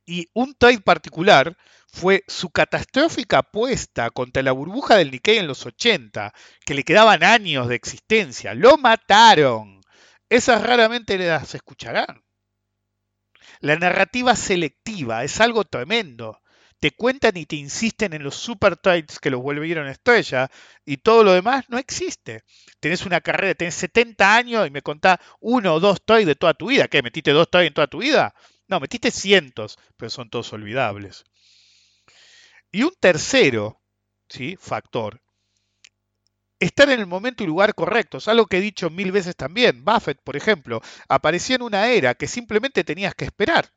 y 0.05 0.29
un 0.35 0.55
trade 0.55 0.81
particular 0.81 1.57
fue 1.89 2.25
su 2.29 2.51
catastrófica 2.51 3.39
apuesta 3.39 4.11
contra 4.11 4.43
la 4.43 4.53
burbuja 4.53 4.97
del 4.97 5.11
Nikkei 5.11 5.39
en 5.39 5.47
los 5.47 5.65
80, 5.67 6.33
que 6.65 6.75
le 6.75 6.85
quedaban 6.85 7.25
años 7.25 7.69
de 7.69 7.75
existencia. 7.75 8.55
Lo 8.55 8.77
mataron. 8.77 9.81
Esas 10.29 10.63
raramente 10.63 11.19
las 11.19 11.55
escucharán. 11.55 12.23
La 13.61 13.77
narrativa 13.77 14.37
selectiva 14.37 15.25
es 15.25 15.41
algo 15.41 15.65
tremendo. 15.65 16.41
Te 16.79 16.91
cuentan 16.91 17.37
y 17.37 17.47
te 17.47 17.57
insisten 17.57 18.13
en 18.13 18.23
los 18.23 18.35
super 18.37 18.77
trades 18.77 19.19
que 19.19 19.31
los 19.31 19.43
volvieron 19.43 19.89
estrella 19.89 20.51
y 20.85 20.99
todo 20.99 21.25
lo 21.25 21.33
demás 21.33 21.65
no 21.69 21.79
existe. 21.79 22.45
Tenés 22.81 23.07
una 23.07 23.21
carrera, 23.21 23.55
tenés 23.55 23.75
70 23.75 24.37
años 24.37 24.67
y 24.67 24.71
me 24.71 24.83
contás 24.83 25.19
uno 25.41 25.75
o 25.75 25.81
dos 25.81 26.05
trades 26.05 26.27
de 26.27 26.37
toda 26.37 26.55
tu 26.55 26.69
vida. 26.69 26.89
¿Qué? 26.89 27.03
¿Metiste 27.03 27.33
dos 27.33 27.51
trades 27.51 27.69
en 27.69 27.75
toda 27.75 27.87
tu 27.87 27.99
vida? 27.99 28.35
No, 28.69 28.81
metiste 28.81 29.11
cientos, 29.11 29.79
pero 29.97 30.11
son 30.11 30.29
todos 30.29 30.53
olvidables. 30.53 31.25
Y 32.71 32.83
un 32.83 32.95
tercero 33.01 33.81
¿sí? 34.29 34.57
factor 34.57 35.21
estar 36.61 36.89
en 36.91 37.01
el 37.01 37.07
momento 37.07 37.43
y 37.45 37.47
lugar 37.47 37.75
correcto. 37.75 38.19
Es 38.19 38.29
algo 38.29 38.47
que 38.47 38.59
he 38.59 38.61
dicho 38.61 38.91
mil 38.91 39.13
veces 39.13 39.37
también. 39.37 39.85
Buffett, 39.85 40.21
por 40.23 40.37
ejemplo, 40.37 40.81
aparecía 41.09 41.57
en 41.57 41.63
una 41.63 41.89
era 41.89 42.15
que 42.15 42.27
simplemente 42.27 42.85
tenías 42.85 43.15
que 43.15 43.25
esperar. 43.25 43.71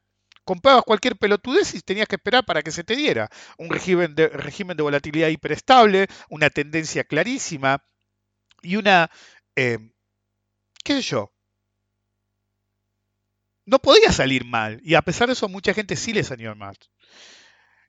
Comprabas 0.46 0.84
cualquier 0.84 1.16
pelotudez 1.18 1.76
y 1.76 1.82
tenías 1.82 2.08
que 2.08 2.16
esperar 2.16 2.44
para 2.46 2.62
que 2.64 2.72
se 2.72 2.84
te 2.84 2.96
diera. 2.96 3.30
Un 3.58 3.70
régimen 3.70 4.16
de, 4.16 4.28
régimen 4.30 4.76
de 4.78 4.84
volatilidad 4.84 5.30
hiperestable, 5.30 6.08
una 6.30 6.50
tendencia 6.50 7.04
clarísima 7.04 7.84
y 8.64 8.78
una... 8.78 9.10
eh, 9.56 9.80
¿Qué 10.84 10.94
sé 10.96 11.02
yo? 11.04 11.32
No 13.66 13.80
podía 13.80 14.12
salir 14.12 14.44
mal. 14.44 14.82
Y 14.84 14.96
a 14.96 15.02
pesar 15.02 15.28
de 15.28 15.34
eso, 15.34 15.48
mucha 15.48 15.74
gente 15.74 15.96
sí 15.96 16.12
le 16.12 16.26
salió 16.26 16.54
mal. 16.58 16.76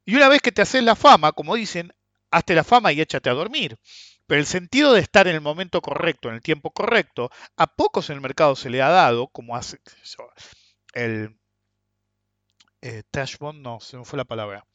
Y 0.04 0.14
una 0.14 0.28
vez 0.28 0.40
que 0.42 0.52
te 0.52 0.62
haces 0.62 0.82
la 0.82 0.94
fama, 0.96 1.32
como 1.32 1.54
dicen, 1.54 1.92
hazte 2.30 2.54
la 2.54 2.64
fama 2.64 2.92
y 2.92 3.00
échate 3.00 3.30
a 3.30 3.34
dormir. 3.34 3.78
Pero 4.26 4.40
el 4.40 4.46
sentido 4.46 4.92
de 4.92 5.00
estar 5.00 5.26
en 5.26 5.34
el 5.34 5.40
momento 5.40 5.80
correcto, 5.80 6.28
en 6.28 6.34
el 6.36 6.42
tiempo 6.42 6.70
correcto, 6.70 7.30
a 7.56 7.66
pocos 7.66 8.10
en 8.10 8.16
el 8.16 8.20
mercado 8.20 8.56
se 8.56 8.70
le 8.70 8.82
ha 8.82 8.88
dado, 8.88 9.28
como 9.28 9.56
hace 9.56 9.78
el 10.94 11.36
eh, 12.82 13.02
Trash 13.10 13.38
Bond, 13.38 13.60
no, 13.62 13.80
se 13.80 13.96
me 13.96 14.04
fue 14.04 14.16
la 14.16 14.24
palabra. 14.24 14.66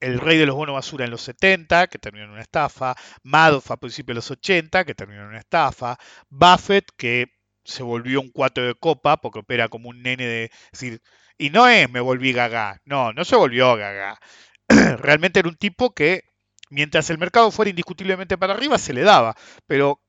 El 0.00 0.20
rey 0.20 0.38
de 0.38 0.46
los 0.46 0.56
bonos 0.56 0.74
basura 0.74 1.04
en 1.04 1.10
los 1.10 1.22
70, 1.22 1.86
que 1.88 1.98
terminó 1.98 2.24
en 2.24 2.30
una 2.32 2.42
estafa. 2.42 2.94
Madoff 3.22 3.70
a 3.70 3.76
principios 3.76 4.14
de 4.14 4.18
los 4.18 4.30
80, 4.30 4.84
que 4.84 4.94
terminó 4.94 5.22
en 5.22 5.28
una 5.28 5.38
estafa. 5.38 5.98
Buffett, 6.28 6.90
que 6.96 7.28
se 7.64 7.82
volvió 7.82 8.20
un 8.20 8.30
cuatro 8.30 8.66
de 8.66 8.74
copa 8.74 9.16
porque 9.16 9.38
opera 9.40 9.68
como 9.68 9.88
un 9.88 10.02
nene 10.02 10.26
de... 10.26 10.50
decir, 10.72 11.00
y 11.38 11.50
no 11.50 11.66
es 11.68 11.90
me 11.90 12.00
volví 12.00 12.32
gaga, 12.32 12.80
no, 12.84 13.12
no 13.12 13.24
se 13.24 13.36
volvió 13.36 13.76
gaga. 13.76 14.18
Realmente 14.68 15.40
era 15.40 15.48
un 15.48 15.56
tipo 15.56 15.94
que 15.94 16.22
mientras 16.70 17.10
el 17.10 17.18
mercado 17.18 17.50
fuera 17.50 17.70
indiscutiblemente 17.70 18.38
para 18.38 18.54
arriba, 18.54 18.78
se 18.78 18.92
le 18.92 19.02
daba. 19.02 19.34
Pero 19.66 20.00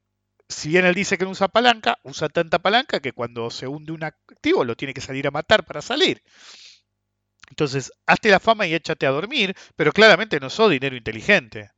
si 0.49 0.69
bien 0.69 0.85
él 0.85 0.95
dice 0.95 1.17
que 1.17 1.25
no 1.25 1.31
usa 1.31 1.47
palanca, 1.47 1.97
usa 2.03 2.29
tanta 2.29 2.59
palanca 2.59 2.99
que 2.99 3.13
cuando 3.13 3.49
se 3.49 3.67
hunde 3.67 3.91
un 3.93 4.03
activo 4.03 4.63
lo 4.63 4.75
tiene 4.75 4.93
que 4.93 5.01
salir 5.01 5.27
a 5.27 5.31
matar 5.31 5.65
para 5.65 5.81
salir. 5.81 6.21
Entonces, 7.49 7.91
hazte 8.05 8.29
la 8.29 8.39
fama 8.39 8.67
y 8.67 8.73
échate 8.73 9.05
a 9.05 9.11
dormir, 9.11 9.55
pero 9.75 9.91
claramente 9.91 10.39
no 10.39 10.49
sos 10.49 10.71
dinero 10.71 10.95
inteligente. 10.95 11.71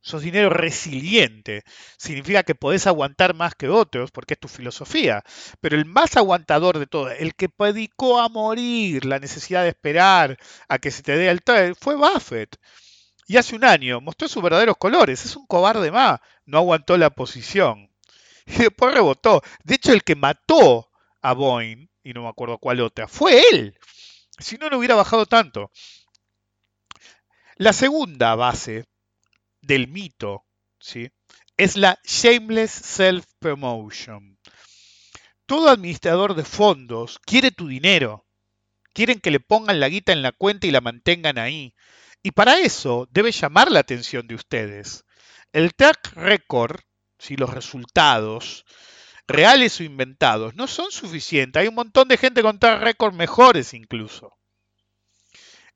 Sos 0.00 0.22
dinero 0.22 0.50
resiliente. 0.50 1.64
Significa 1.96 2.42
que 2.42 2.54
podés 2.54 2.86
aguantar 2.86 3.34
más 3.34 3.54
que 3.54 3.70
otros, 3.70 4.10
porque 4.10 4.34
es 4.34 4.40
tu 4.40 4.48
filosofía. 4.48 5.22
Pero 5.60 5.76
el 5.76 5.86
más 5.86 6.16
aguantador 6.16 6.78
de 6.78 6.86
todos, 6.86 7.12
el 7.18 7.34
que 7.34 7.48
predicó 7.48 8.20
a 8.20 8.28
morir 8.28 9.06
la 9.06 9.18
necesidad 9.18 9.62
de 9.62 9.70
esperar 9.70 10.36
a 10.68 10.78
que 10.78 10.90
se 10.90 11.02
te 11.02 11.16
dé 11.16 11.30
el 11.30 11.42
trade, 11.42 11.74
fue 11.74 11.96
Buffett. 11.96 12.56
Y 13.26 13.38
hace 13.38 13.56
un 13.56 13.64
año 13.64 14.00
mostró 14.00 14.28
sus 14.28 14.42
verdaderos 14.42 14.76
colores. 14.76 15.24
Es 15.24 15.36
un 15.36 15.46
cobarde 15.46 15.90
más. 15.90 16.20
No 16.44 16.58
aguantó 16.58 16.98
la 16.98 17.10
posición. 17.10 17.90
Y 18.46 18.58
después 18.58 18.94
rebotó. 18.94 19.42
De 19.64 19.76
hecho, 19.76 19.92
el 19.92 20.04
que 20.04 20.16
mató 20.16 20.90
a 21.22 21.32
Boeing, 21.32 21.88
y 22.02 22.12
no 22.12 22.24
me 22.24 22.28
acuerdo 22.28 22.58
cuál 22.58 22.80
otra, 22.80 23.08
fue 23.08 23.42
él. 23.52 23.78
Si 24.38 24.56
no, 24.56 24.68
no 24.68 24.78
hubiera 24.78 24.94
bajado 24.94 25.26
tanto. 25.26 25.70
La 27.56 27.72
segunda 27.72 28.34
base 28.34 28.84
del 29.62 29.88
mito 29.88 30.44
¿sí? 30.80 31.10
es 31.56 31.76
la 31.76 31.98
shameless 32.04 32.70
self-promotion. 32.70 34.38
Todo 35.46 35.68
administrador 35.68 36.34
de 36.34 36.44
fondos 36.44 37.20
quiere 37.24 37.50
tu 37.50 37.68
dinero. 37.68 38.26
Quieren 38.92 39.20
que 39.20 39.30
le 39.30 39.40
pongan 39.40 39.78
la 39.80 39.88
guita 39.88 40.12
en 40.12 40.22
la 40.22 40.32
cuenta 40.32 40.66
y 40.66 40.70
la 40.70 40.80
mantengan 40.80 41.38
ahí. 41.38 41.74
Y 42.22 42.30
para 42.32 42.58
eso 42.58 43.06
debe 43.10 43.30
llamar 43.30 43.70
la 43.70 43.80
atención 43.80 44.26
de 44.26 44.34
ustedes. 44.34 45.04
El 45.52 45.74
track 45.74 46.12
record, 46.14 46.80
si 47.18 47.36
los 47.36 47.50
resultados, 47.50 48.64
reales 49.26 49.80
o 49.80 49.84
inventados, 49.84 50.54
no 50.54 50.66
son 50.66 50.90
suficientes. 50.90 51.60
Hay 51.60 51.68
un 51.68 51.74
montón 51.74 52.08
de 52.08 52.16
gente 52.16 52.42
con 52.42 52.58
track 52.58 52.82
record 52.82 53.14
mejores 53.14 53.74
incluso. 53.74 54.36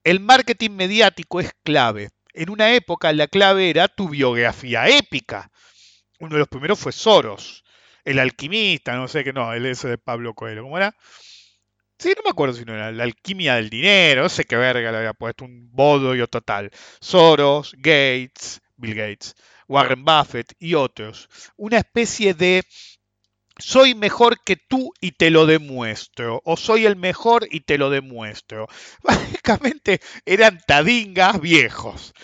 El 0.04 0.20
marketing 0.20 0.70
mediático 0.70 1.40
es 1.40 1.52
clave. 1.62 2.10
En 2.32 2.50
una 2.50 2.74
época 2.74 3.12
la 3.12 3.26
clave 3.26 3.70
era 3.70 3.88
tu 3.88 4.08
biografía 4.08 4.88
épica. 4.88 5.50
Uno 6.20 6.34
de 6.34 6.40
los 6.40 6.48
primeros 6.48 6.78
fue 6.78 6.92
Soros, 6.92 7.64
el 8.04 8.18
alquimista, 8.18 8.96
no 8.96 9.08
sé 9.08 9.24
qué, 9.24 9.32
no, 9.32 9.52
el 9.52 9.66
ese 9.66 9.88
de 9.88 9.98
Pablo 9.98 10.34
Coelho, 10.34 10.62
¿cómo 10.62 10.76
era? 10.76 10.96
Sí, 11.98 12.12
no 12.16 12.22
me 12.24 12.30
acuerdo 12.30 12.54
si 12.54 12.64
no 12.64 12.74
era 12.74 12.92
la 12.92 13.04
alquimia 13.04 13.56
del 13.56 13.70
dinero, 13.70 14.22
no 14.22 14.28
sé 14.28 14.44
qué 14.44 14.56
verga 14.56 14.92
le 14.92 14.98
había 14.98 15.14
puesto, 15.14 15.44
un 15.44 15.68
bodrio 15.72 16.28
total. 16.28 16.70
Soros, 17.00 17.74
Gates, 17.76 18.60
Bill 18.76 18.94
Gates, 18.94 19.34
Warren 19.66 20.04
Buffett 20.04 20.54
y 20.60 20.74
otros. 20.74 21.28
Una 21.56 21.78
especie 21.78 22.34
de 22.34 22.64
soy 23.58 23.94
mejor 23.94 24.42
que 24.44 24.56
tú 24.56 24.92
y 25.00 25.12
te 25.12 25.30
lo 25.30 25.46
demuestro, 25.46 26.40
o 26.44 26.56
soy 26.56 26.86
el 26.86 26.96
mejor 26.96 27.46
y 27.50 27.60
te 27.60 27.78
lo 27.78 27.90
demuestro. 27.90 28.68
Básicamente 29.02 30.00
eran 30.24 30.60
tadingas 30.66 31.40
viejos. 31.40 32.14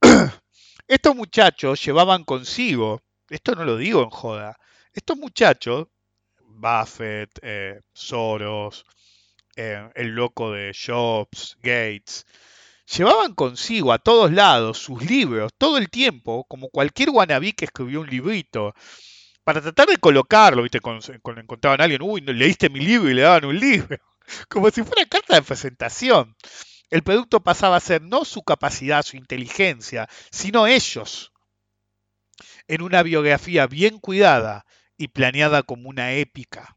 Estos 0.88 1.14
muchachos 1.14 1.84
llevaban 1.84 2.24
consigo, 2.24 3.00
esto 3.28 3.54
no 3.54 3.64
lo 3.64 3.76
digo 3.76 4.02
en 4.02 4.10
joda, 4.10 4.58
estos 4.92 5.16
muchachos, 5.16 5.86
Buffett, 6.40 7.30
eh, 7.42 7.80
Soros, 7.92 8.84
eh, 9.54 9.88
el 9.94 10.08
loco 10.08 10.50
de 10.50 10.74
Jobs, 10.74 11.56
Gates, 11.62 12.26
llevaban 12.92 13.34
consigo 13.34 13.92
a 13.92 13.98
todos 13.98 14.32
lados 14.32 14.78
sus 14.78 15.08
libros 15.08 15.52
todo 15.56 15.78
el 15.78 15.90
tiempo, 15.90 16.44
como 16.48 16.68
cualquier 16.70 17.10
wannabe 17.10 17.52
que 17.52 17.66
escribió 17.66 18.00
un 18.00 18.10
librito, 18.10 18.74
para 19.50 19.62
tratar 19.62 19.88
de 19.88 19.96
colocarlo, 19.96 20.62
¿viste? 20.62 20.78
Cuando, 20.78 21.04
cuando 21.22 21.42
encontraban 21.42 21.80
a 21.80 21.84
alguien, 21.84 22.02
uy, 22.02 22.20
leíste 22.20 22.70
mi 22.70 22.78
libro 22.78 23.10
y 23.10 23.14
le 23.14 23.22
daban 23.22 23.46
un 23.46 23.58
libro, 23.58 23.98
como 24.48 24.70
si 24.70 24.84
fuera 24.84 25.04
carta 25.06 25.34
de 25.34 25.42
presentación. 25.42 26.36
El 26.88 27.02
producto 27.02 27.40
pasaba 27.40 27.74
a 27.74 27.80
ser 27.80 28.00
no 28.00 28.24
su 28.24 28.44
capacidad, 28.44 29.02
su 29.02 29.16
inteligencia, 29.16 30.08
sino 30.30 30.68
ellos, 30.68 31.32
en 32.68 32.82
una 32.82 33.02
biografía 33.02 33.66
bien 33.66 33.98
cuidada 33.98 34.66
y 34.96 35.08
planeada 35.08 35.64
como 35.64 35.88
una 35.88 36.12
épica. 36.12 36.76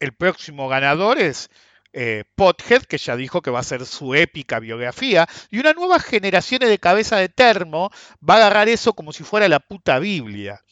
El 0.00 0.14
próximo 0.14 0.66
ganador 0.66 1.18
es 1.18 1.50
eh, 1.92 2.24
Pothead, 2.36 2.84
que 2.84 2.96
ya 2.96 3.16
dijo 3.16 3.42
que 3.42 3.50
va 3.50 3.60
a 3.60 3.64
ser 3.64 3.84
su 3.84 4.14
épica 4.14 4.60
biografía, 4.60 5.28
y 5.50 5.58
una 5.58 5.74
nueva 5.74 6.00
generación 6.00 6.60
de 6.60 6.78
cabeza 6.78 7.18
de 7.18 7.28
termo 7.28 7.90
va 8.26 8.34
a 8.34 8.36
agarrar 8.38 8.70
eso 8.70 8.94
como 8.94 9.12
si 9.12 9.24
fuera 9.24 9.46
la 9.46 9.60
puta 9.60 9.98
Biblia. 9.98 10.62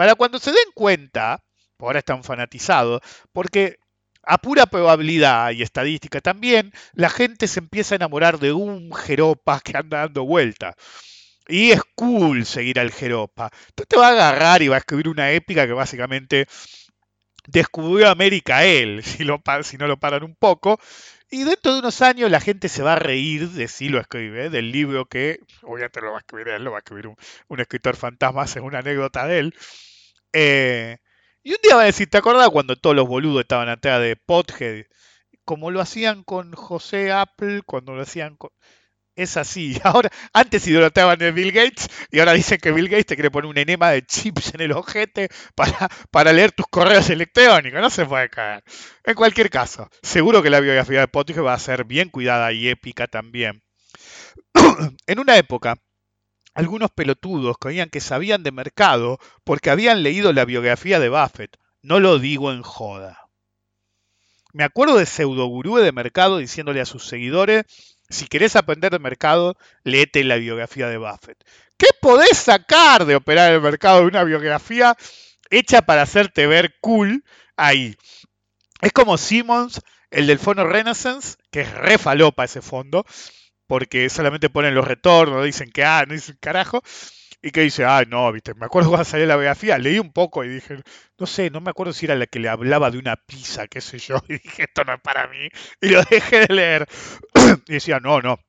Para 0.00 0.14
cuando 0.14 0.38
se 0.38 0.50
den 0.50 0.72
cuenta, 0.72 1.44
ahora 1.78 1.98
están 1.98 2.24
fanatizados, 2.24 3.02
porque 3.34 3.76
a 4.22 4.38
pura 4.38 4.64
probabilidad 4.64 5.50
y 5.50 5.60
estadística 5.60 6.22
también, 6.22 6.72
la 6.94 7.10
gente 7.10 7.46
se 7.46 7.60
empieza 7.60 7.94
a 7.94 7.96
enamorar 7.96 8.38
de 8.38 8.54
un 8.54 8.94
jeropa 8.94 9.60
que 9.60 9.76
anda 9.76 9.98
dando 9.98 10.24
vuelta. 10.24 10.74
Y 11.48 11.72
es 11.72 11.82
cool 11.94 12.46
seguir 12.46 12.80
al 12.80 12.92
jeropa. 12.92 13.50
Entonces 13.68 13.88
te 13.88 13.98
va 13.98 14.08
a 14.08 14.12
agarrar 14.12 14.62
y 14.62 14.68
va 14.68 14.76
a 14.76 14.78
escribir 14.78 15.06
una 15.06 15.32
épica 15.32 15.66
que 15.66 15.74
básicamente 15.74 16.46
descubrió 17.46 18.08
América 18.08 18.64
él, 18.64 19.02
si, 19.04 19.22
lo, 19.24 19.42
no 19.78 19.86
lo 19.86 20.00
paran 20.00 20.22
un 20.22 20.34
poco. 20.34 20.80
Y 21.30 21.44
dentro 21.44 21.74
de 21.74 21.80
unos 21.80 22.00
años 22.00 22.30
la 22.30 22.40
gente 22.40 22.70
se 22.70 22.82
va 22.82 22.94
a 22.94 22.98
reír 22.98 23.50
de 23.50 23.68
si 23.68 23.90
lo 23.90 24.00
escribe, 24.00 24.48
del 24.48 24.72
libro 24.72 25.04
que, 25.04 25.40
obviamente 25.60 26.00
lo 26.00 26.12
va 26.12 26.16
a 26.16 26.20
escribir 26.20 26.48
él, 26.48 26.64
lo 26.64 26.70
va 26.70 26.78
a 26.78 26.80
escribir 26.80 27.06
un, 27.06 27.16
un 27.48 27.60
escritor 27.60 27.96
fantasma, 27.96 28.44
es 28.44 28.56
una 28.56 28.78
anécdota 28.78 29.26
de 29.26 29.40
él. 29.40 29.54
Eh, 30.32 30.98
y 31.42 31.52
un 31.52 31.58
día 31.62 31.76
va 31.76 31.82
a 31.82 31.86
decir, 31.86 32.08
¿te 32.10 32.18
acordás 32.18 32.50
cuando 32.50 32.76
todos 32.76 32.94
los 32.94 33.08
boludos 33.08 33.42
estaban 33.42 33.68
atrás 33.68 34.00
de 34.00 34.16
Pothead? 34.16 34.84
Como 35.44 35.70
lo 35.70 35.80
hacían 35.80 36.22
con 36.24 36.52
José 36.52 37.12
Apple, 37.12 37.62
cuando 37.64 37.94
lo 37.94 38.02
hacían 38.02 38.36
con... 38.36 38.50
Es 39.16 39.36
así. 39.36 39.78
Ahora, 39.84 40.10
antes 40.32 40.66
idolatraban 40.66 41.22
a 41.22 41.30
Bill 41.30 41.52
Gates 41.52 41.88
y 42.10 42.20
ahora 42.20 42.32
dicen 42.32 42.58
que 42.58 42.72
Bill 42.72 42.88
Gates 42.88 43.06
te 43.06 43.16
quiere 43.16 43.30
poner 43.30 43.50
un 43.50 43.58
enema 43.58 43.90
de 43.90 44.02
chips 44.02 44.54
en 44.54 44.62
el 44.62 44.72
ojete 44.72 45.28
para, 45.54 45.88
para 46.10 46.32
leer 46.32 46.52
tus 46.52 46.66
correos 46.66 47.10
electrónicos. 47.10 47.80
No 47.80 47.90
se 47.90 48.06
puede 48.06 48.30
caer. 48.30 48.62
En 49.04 49.14
cualquier 49.14 49.50
caso, 49.50 49.90
seguro 50.02 50.42
que 50.42 50.50
la 50.50 50.60
biografía 50.60 51.00
de 51.00 51.08
Pothead 51.08 51.42
va 51.42 51.54
a 51.54 51.58
ser 51.58 51.84
bien 51.84 52.08
cuidada 52.10 52.52
y 52.52 52.68
épica 52.68 53.06
también. 53.08 53.62
en 55.06 55.18
una 55.18 55.36
época, 55.36 55.76
algunos 56.54 56.90
pelotudos 56.90 57.56
creían 57.58 57.90
que 57.90 58.00
sabían 58.00 58.42
de 58.42 58.52
mercado 58.52 59.18
porque 59.44 59.70
habían 59.70 60.02
leído 60.02 60.32
la 60.32 60.44
biografía 60.44 60.98
de 60.98 61.08
Buffett. 61.08 61.56
No 61.82 62.00
lo 62.00 62.18
digo 62.18 62.52
en 62.52 62.62
joda. 62.62 63.28
Me 64.52 64.64
acuerdo 64.64 64.96
de 64.96 65.06
pseudogurú 65.06 65.76
de 65.76 65.92
mercado 65.92 66.38
diciéndole 66.38 66.80
a 66.80 66.86
sus 66.86 67.06
seguidores, 67.06 67.64
si 68.08 68.26
querés 68.26 68.56
aprender 68.56 68.90
de 68.90 68.98
mercado, 68.98 69.56
léete 69.84 70.24
la 70.24 70.36
biografía 70.36 70.88
de 70.88 70.98
Buffett. 70.98 71.38
¿Qué 71.76 71.86
podés 72.00 72.36
sacar 72.36 73.06
de 73.06 73.14
operar 73.14 73.52
el 73.52 73.60
mercado 73.60 74.00
de 74.00 74.06
una 74.06 74.24
biografía 74.24 74.96
hecha 75.50 75.82
para 75.82 76.02
hacerte 76.02 76.48
ver 76.48 76.74
cool 76.80 77.24
ahí? 77.56 77.96
Es 78.80 78.92
como 78.92 79.16
Simmons, 79.16 79.80
el 80.10 80.26
del 80.26 80.40
fondo 80.40 80.66
Renaissance, 80.66 81.36
que 81.52 81.60
es 81.60 81.72
re 81.72 81.98
falopa 81.98 82.44
ese 82.44 82.60
fondo, 82.60 83.06
porque 83.70 84.08
solamente 84.08 84.50
ponen 84.50 84.74
los 84.74 84.84
retornos, 84.84 85.36
no 85.36 85.44
dicen 85.44 85.70
que 85.70 85.84
ah, 85.84 86.04
no 86.04 86.14
dicen 86.14 86.36
carajo, 86.40 86.82
y 87.40 87.52
que 87.52 87.60
dice, 87.60 87.84
ah, 87.84 88.02
no, 88.04 88.32
viste, 88.32 88.52
me 88.54 88.66
acuerdo 88.66 88.88
cuando 88.90 89.04
salió 89.04 89.26
la 89.26 89.36
biografía, 89.36 89.78
leí 89.78 90.00
un 90.00 90.12
poco 90.12 90.42
y 90.42 90.48
dije, 90.48 90.82
no 91.16 91.26
sé, 91.26 91.50
no 91.50 91.60
me 91.60 91.70
acuerdo 91.70 91.92
si 91.92 92.06
era 92.06 92.16
la 92.16 92.26
que 92.26 92.40
le 92.40 92.48
hablaba 92.48 92.90
de 92.90 92.98
una 92.98 93.14
pizza, 93.14 93.68
qué 93.68 93.80
sé 93.80 94.00
yo, 94.00 94.16
y 94.28 94.38
dije, 94.38 94.64
esto 94.64 94.82
no 94.82 94.94
es 94.94 95.00
para 95.00 95.28
mí, 95.28 95.48
y 95.80 95.90
lo 95.90 96.02
dejé 96.02 96.48
de 96.48 96.52
leer. 96.52 96.88
y 97.68 97.74
decía, 97.74 98.00
no, 98.00 98.20
no. 98.20 98.40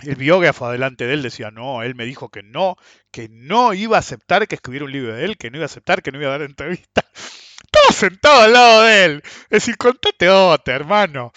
El 0.00 0.16
biógrafo 0.16 0.66
adelante 0.66 1.06
de 1.06 1.14
él 1.14 1.22
decía, 1.22 1.52
no, 1.52 1.84
él 1.84 1.94
me 1.94 2.04
dijo 2.04 2.28
que 2.28 2.42
no, 2.42 2.74
que 3.12 3.28
no 3.30 3.74
iba 3.74 3.96
a 3.96 4.00
aceptar 4.00 4.48
que 4.48 4.56
escribiera 4.56 4.86
un 4.86 4.92
libro 4.92 5.14
de 5.14 5.24
él, 5.24 5.36
que 5.38 5.52
no 5.52 5.58
iba 5.58 5.66
a 5.66 5.66
aceptar, 5.66 6.02
que 6.02 6.10
no 6.10 6.18
iba 6.18 6.34
a 6.34 6.38
dar 6.38 6.42
entrevista. 6.42 7.04
Estaba 7.62 7.92
sentado 7.92 8.42
al 8.42 8.52
lado 8.52 8.82
de 8.82 9.04
él. 9.04 9.22
Es 9.24 9.48
decir, 9.50 9.76
contate 9.76 10.28
otra, 10.28 10.74
hermano. 10.74 11.32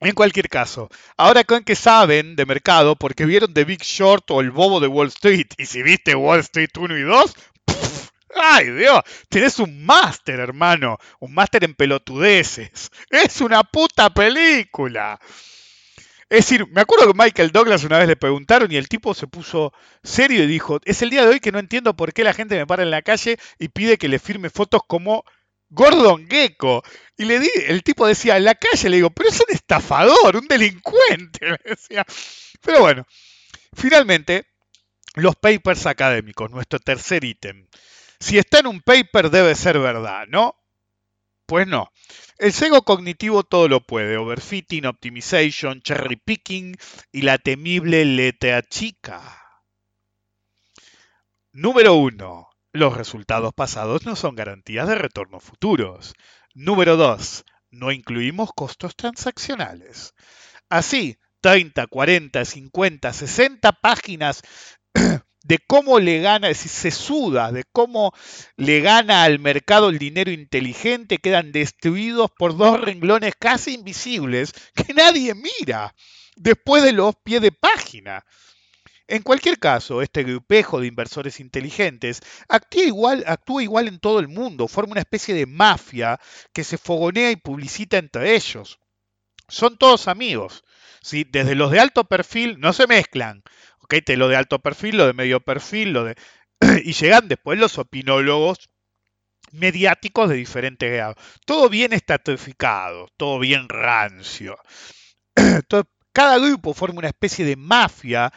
En 0.00 0.12
cualquier 0.12 0.48
caso, 0.48 0.88
ahora 1.16 1.42
con 1.42 1.64
que 1.64 1.74
saben 1.74 2.36
de 2.36 2.46
mercado 2.46 2.94
porque 2.94 3.26
vieron 3.26 3.52
The 3.52 3.64
Big 3.64 3.82
Short 3.82 4.30
o 4.30 4.40
El 4.40 4.52
Bobo 4.52 4.78
de 4.78 4.86
Wall 4.86 5.08
Street, 5.08 5.48
y 5.56 5.66
si 5.66 5.82
viste 5.82 6.14
Wall 6.14 6.40
Street 6.40 6.70
1 6.78 6.98
y 6.98 7.02
2, 7.02 7.34
¡puf! 7.64 8.10
¡ay 8.36 8.70
Dios! 8.70 9.00
Tenés 9.28 9.58
un 9.58 9.84
máster, 9.84 10.38
hermano, 10.38 10.98
un 11.18 11.34
máster 11.34 11.64
en 11.64 11.74
pelotudeces. 11.74 12.90
Es 13.10 13.40
una 13.40 13.64
puta 13.64 14.10
película. 14.10 15.18
Es 16.30 16.44
decir, 16.44 16.66
me 16.70 16.82
acuerdo 16.82 17.10
que 17.10 17.18
Michael 17.18 17.50
Douglas 17.50 17.84
una 17.84 17.98
vez 17.98 18.06
le 18.06 18.14
preguntaron 18.14 18.70
y 18.70 18.76
el 18.76 18.88
tipo 18.88 19.14
se 19.14 19.26
puso 19.26 19.72
serio 20.02 20.44
y 20.44 20.46
dijo, 20.46 20.78
es 20.84 21.00
el 21.02 21.10
día 21.10 21.22
de 21.22 21.28
hoy 21.28 21.40
que 21.40 21.50
no 21.50 21.58
entiendo 21.58 21.96
por 21.96 22.12
qué 22.12 22.22
la 22.22 22.34
gente 22.34 22.56
me 22.56 22.66
para 22.66 22.82
en 22.82 22.90
la 22.90 23.02
calle 23.02 23.38
y 23.58 23.68
pide 23.68 23.96
que 23.96 24.08
le 24.08 24.18
firme 24.18 24.50
fotos 24.50 24.82
como 24.86 25.24
Gordon 25.70 26.28
Gecko. 26.28 26.82
Y 27.16 27.24
le 27.24 27.40
di, 27.40 27.50
el 27.66 27.82
tipo 27.82 28.06
decía, 28.06 28.36
en 28.36 28.44
la 28.44 28.54
calle 28.54 28.88
le 28.88 28.96
digo, 28.96 29.10
pero 29.10 29.28
es 29.28 29.40
un 29.40 29.54
estafador, 29.54 30.36
un 30.36 30.46
delincuente. 30.46 31.58
decía. 31.64 32.04
Pero 32.60 32.80
bueno, 32.80 33.06
finalmente, 33.74 34.46
los 35.14 35.36
papers 35.36 35.86
académicos, 35.86 36.50
nuestro 36.50 36.78
tercer 36.78 37.24
ítem. 37.24 37.66
Si 38.20 38.38
está 38.38 38.60
en 38.60 38.66
un 38.66 38.80
paper 38.80 39.30
debe 39.30 39.54
ser 39.54 39.78
verdad, 39.78 40.26
¿no? 40.28 40.56
Pues 41.46 41.66
no. 41.66 41.90
El 42.38 42.52
sesgo 42.52 42.82
cognitivo 42.82 43.42
todo 43.42 43.68
lo 43.68 43.80
puede, 43.80 44.16
overfitting, 44.16 44.86
optimization, 44.86 45.80
cherry 45.82 46.16
picking 46.16 46.76
y 47.10 47.22
la 47.22 47.38
temible 47.38 48.04
letra 48.04 48.62
chica. 48.62 49.20
Número 51.52 51.94
1. 51.94 52.47
Los 52.78 52.96
resultados 52.96 53.52
pasados 53.54 54.06
no 54.06 54.14
son 54.14 54.36
garantías 54.36 54.86
de 54.86 54.94
retornos 54.94 55.42
futuros. 55.42 56.14
Número 56.54 56.96
2. 56.96 57.44
No 57.72 57.90
incluimos 57.90 58.50
costos 58.54 58.94
transaccionales. 58.94 60.14
Así, 60.68 61.18
30, 61.40 61.88
40, 61.88 62.44
50, 62.44 63.12
60 63.12 63.72
páginas 63.72 64.42
de 65.42 65.58
cómo 65.66 65.98
le 65.98 66.20
gana, 66.20 66.46
decir, 66.46 66.70
se 66.70 66.92
suda, 66.92 67.50
de 67.50 67.64
cómo 67.64 68.12
le 68.56 68.80
gana 68.80 69.24
al 69.24 69.40
mercado 69.40 69.88
el 69.88 69.98
dinero 69.98 70.30
inteligente, 70.30 71.18
quedan 71.18 71.50
destruidos 71.50 72.30
por 72.30 72.56
dos 72.56 72.80
renglones 72.80 73.34
casi 73.36 73.74
invisibles 73.74 74.52
que 74.76 74.94
nadie 74.94 75.34
mira 75.34 75.96
después 76.36 76.84
de 76.84 76.92
los 76.92 77.16
pies 77.24 77.42
de 77.42 77.50
página. 77.50 78.24
En 79.08 79.22
cualquier 79.22 79.58
caso, 79.58 80.02
este 80.02 80.22
grupejo 80.22 80.80
de 80.80 80.86
inversores 80.86 81.40
inteligentes 81.40 82.20
actúa 82.46 82.84
igual, 82.84 83.24
actúa 83.26 83.62
igual 83.62 83.88
en 83.88 83.98
todo 83.98 84.20
el 84.20 84.28
mundo, 84.28 84.68
forma 84.68 84.92
una 84.92 85.00
especie 85.00 85.34
de 85.34 85.46
mafia 85.46 86.20
que 86.52 86.62
se 86.62 86.76
fogonea 86.76 87.30
y 87.30 87.36
publicita 87.36 87.96
entre 87.96 88.36
ellos. 88.36 88.78
Son 89.48 89.78
todos 89.78 90.08
amigos. 90.08 90.62
¿sí? 91.02 91.24
Desde 91.26 91.54
los 91.54 91.70
de 91.70 91.80
alto 91.80 92.04
perfil 92.04 92.60
no 92.60 92.74
se 92.74 92.86
mezclan. 92.86 93.42
¿ok? 93.80 93.94
Te 94.04 94.18
lo 94.18 94.28
de 94.28 94.36
alto 94.36 94.58
perfil, 94.58 94.98
lo 94.98 95.06
de 95.06 95.14
medio 95.14 95.40
perfil, 95.40 95.92
lo 95.94 96.04
de... 96.04 96.14
y 96.84 96.92
llegan 96.92 97.28
después 97.28 97.58
los 97.58 97.78
opinólogos 97.78 98.68
mediáticos 99.52 100.28
de 100.28 100.36
diferentes 100.36 100.92
grados. 100.92 101.16
Todo 101.46 101.70
bien 101.70 101.94
estratificado, 101.94 103.08
todo 103.16 103.38
bien 103.38 103.70
rancio. 103.70 104.58
cada 106.12 106.38
grupo 106.38 106.74
forma 106.74 106.98
una 106.98 107.08
especie 107.08 107.46
de 107.46 107.56
mafia 107.56 108.30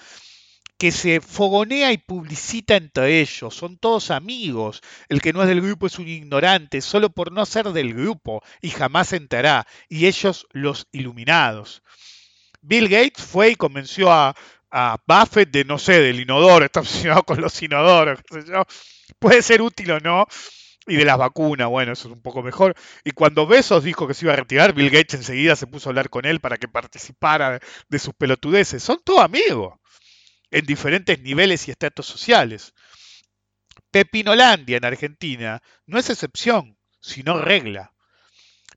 que 0.82 0.92
se 0.92 1.22
fogonea 1.22 1.92
y 1.92 2.00
publicita 2.00 2.76
entre 2.76 3.22
ellos, 3.22 3.54
son 3.54 3.78
todos 3.78 4.10
amigos, 4.10 4.82
el 5.10 5.22
que 5.22 5.32
no 5.32 5.44
es 5.44 5.48
del 5.48 5.62
grupo 5.62 5.86
es 5.86 6.00
un 6.00 6.08
ignorante, 6.08 6.82
solo 6.82 7.12
por 7.12 7.32
no 7.32 7.46
ser 7.46 7.68
del 7.72 7.94
grupo, 7.94 8.42
y 8.64 8.72
jamás 8.72 9.10
se 9.10 9.22
y 9.90 10.08
ellos 10.08 10.48
los 10.54 10.88
iluminados. 10.92 11.84
Bill 12.64 12.90
Gates 12.90 13.24
fue 13.24 13.52
y 13.52 13.56
convenció 13.56 14.12
a, 14.12 14.36
a 14.72 14.98
Buffett 15.06 15.52
de, 15.52 15.66
no 15.66 15.78
sé, 15.78 16.02
del 16.02 16.20
inodoro, 16.20 16.66
está 16.66 16.80
obsesionado 16.80 17.22
con 17.22 17.40
los 17.40 17.62
inodoros, 17.62 18.20
qué 18.28 18.42
sé 18.42 18.48
yo. 18.52 18.64
puede 19.20 19.44
ser 19.44 19.62
útil 19.62 19.92
o 19.92 20.00
no, 20.00 20.26
y 20.88 20.96
de 20.96 21.06
las 21.06 21.20
vacunas, 21.20 21.70
bueno, 21.70 21.92
eso 21.92 22.08
es 22.08 22.14
un 22.16 22.24
poco 22.24 22.42
mejor. 22.42 22.74
Y 23.04 23.12
cuando 23.12 23.46
Besos 23.46 23.84
dijo 23.84 24.08
que 24.08 24.16
se 24.16 24.26
iba 24.26 24.34
a 24.34 24.38
retirar, 24.38 24.74
Bill 24.74 24.90
Gates 24.90 25.14
enseguida 25.14 25.56
se 25.56 25.68
puso 25.68 25.90
a 25.90 25.92
hablar 25.92 26.10
con 26.10 26.26
él 26.26 26.40
para 26.40 26.58
que 26.58 26.68
participara 26.68 27.60
de 27.88 28.00
sus 28.00 28.16
pelotudeces. 28.16 28.82
Son 28.82 29.00
todos 29.06 29.20
amigos 29.20 29.76
en 30.52 30.66
diferentes 30.66 31.20
niveles 31.22 31.68
y 31.68 31.72
estratos 31.72 32.06
sociales. 32.06 32.74
Pepinolandia 33.90 34.78
en 34.78 34.86
Argentina 34.86 35.62
no 35.86 35.98
es 35.98 36.10
excepción, 36.10 36.78
sino 37.00 37.40
regla. 37.40 37.94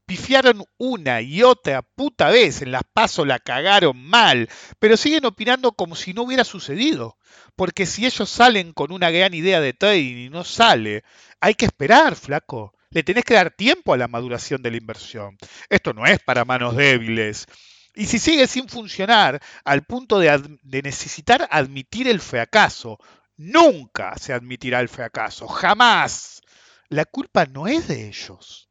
Pifiaron 0.06 0.64
una 0.76 1.22
y 1.22 1.42
otra 1.42 1.80
puta 1.80 2.28
vez, 2.28 2.60
en 2.60 2.72
las 2.72 2.82
pasos 2.92 3.26
la 3.26 3.38
cagaron 3.38 3.96
mal, 3.96 4.50
pero 4.78 4.98
siguen 4.98 5.24
opinando 5.24 5.72
como 5.72 5.96
si 5.96 6.12
no 6.12 6.22
hubiera 6.22 6.44
sucedido. 6.44 7.16
Porque 7.56 7.86
si 7.86 8.04
ellos 8.04 8.28
salen 8.28 8.72
con 8.72 8.92
una 8.92 9.10
gran 9.10 9.32
idea 9.32 9.60
de 9.60 9.72
trading 9.72 10.26
y 10.26 10.28
no 10.28 10.44
sale, 10.44 11.04
hay 11.40 11.54
que 11.54 11.64
esperar, 11.64 12.16
flaco. 12.16 12.74
Le 12.90 13.02
tenés 13.02 13.24
que 13.24 13.34
dar 13.34 13.50
tiempo 13.50 13.94
a 13.94 13.96
la 13.96 14.08
maduración 14.08 14.62
de 14.62 14.72
la 14.72 14.76
inversión. 14.76 15.38
Esto 15.70 15.94
no 15.94 16.04
es 16.06 16.20
para 16.20 16.44
manos 16.44 16.76
débiles. 16.76 17.46
Y 17.94 18.06
si 18.06 18.18
sigue 18.18 18.46
sin 18.46 18.68
funcionar 18.68 19.40
al 19.64 19.84
punto 19.84 20.18
de, 20.18 20.30
ad- 20.30 20.48
de 20.62 20.82
necesitar 20.82 21.48
admitir 21.50 22.08
el 22.08 22.20
fracaso, 22.20 22.98
nunca 23.36 24.16
se 24.18 24.32
admitirá 24.32 24.80
el 24.80 24.88
fracaso, 24.88 25.46
jamás. 25.48 26.40
La 26.88 27.04
culpa 27.04 27.46
no 27.46 27.66
es 27.66 27.88
de 27.88 28.08
ellos. 28.08 28.68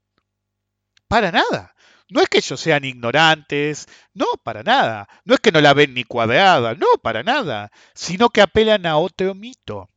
Para 1.07 1.31
nada. 1.31 1.73
No 2.09 2.21
es 2.21 2.27
que 2.29 2.37
ellos 2.39 2.59
sean 2.59 2.83
ignorantes, 2.83 3.87
no, 4.13 4.25
para 4.43 4.61
nada. 4.63 5.07
No 5.25 5.33
es 5.33 5.39
que 5.39 5.51
no 5.51 5.61
la 5.61 5.73
ven 5.73 5.93
ni 5.93 6.03
cuadrada, 6.03 6.75
no, 6.75 6.87
para 7.01 7.23
nada. 7.23 7.71
Sino 7.95 8.29
que 8.29 8.41
apelan 8.41 8.85
a 8.85 8.97
otro 8.97 9.33
mito. 9.33 9.89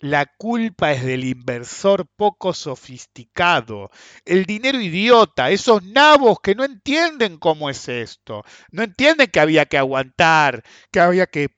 La 0.00 0.26
culpa 0.26 0.92
es 0.92 1.02
del 1.02 1.24
inversor 1.24 2.06
poco 2.06 2.52
sofisticado, 2.52 3.90
el 4.26 4.44
dinero 4.44 4.78
idiota, 4.78 5.50
esos 5.50 5.82
nabos 5.84 6.38
que 6.42 6.54
no 6.54 6.64
entienden 6.64 7.38
cómo 7.38 7.70
es 7.70 7.88
esto, 7.88 8.44
no 8.70 8.82
entienden 8.82 9.30
que 9.30 9.40
había 9.40 9.64
que 9.64 9.78
aguantar, 9.78 10.62
que 10.90 11.00
había 11.00 11.26
que 11.26 11.48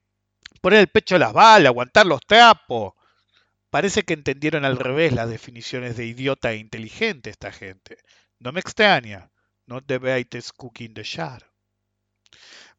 poner 0.60 0.78
el 0.78 0.86
pecho 0.86 1.16
a 1.16 1.18
las 1.18 1.32
balas, 1.32 1.66
aguantar 1.66 2.06
los 2.06 2.20
trapos. 2.20 2.94
Parece 3.70 4.04
que 4.04 4.14
entendieron 4.14 4.64
al 4.64 4.78
revés 4.78 5.12
las 5.12 5.28
definiciones 5.28 5.96
de 5.96 6.06
idiota 6.06 6.52
e 6.52 6.58
inteligente 6.58 7.30
esta 7.30 7.50
gente. 7.50 7.98
No 8.38 8.52
me 8.52 8.60
extraña. 8.60 9.30
Not 9.66 9.84
the 9.86 9.98
greatest 9.98 10.52
cook 10.56 10.80
in 10.80 10.94
the 10.94 11.04
jar. 11.04 11.42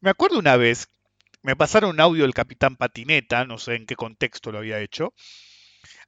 Me 0.00 0.10
acuerdo 0.10 0.38
una 0.38 0.56
vez, 0.56 0.88
me 1.42 1.54
pasaron 1.54 1.90
un 1.90 2.00
audio 2.00 2.22
del 2.22 2.34
capitán 2.34 2.76
Patineta, 2.76 3.44
no 3.44 3.58
sé 3.58 3.74
en 3.76 3.86
qué 3.86 3.94
contexto 3.94 4.50
lo 4.50 4.58
había 4.58 4.80
hecho, 4.80 5.12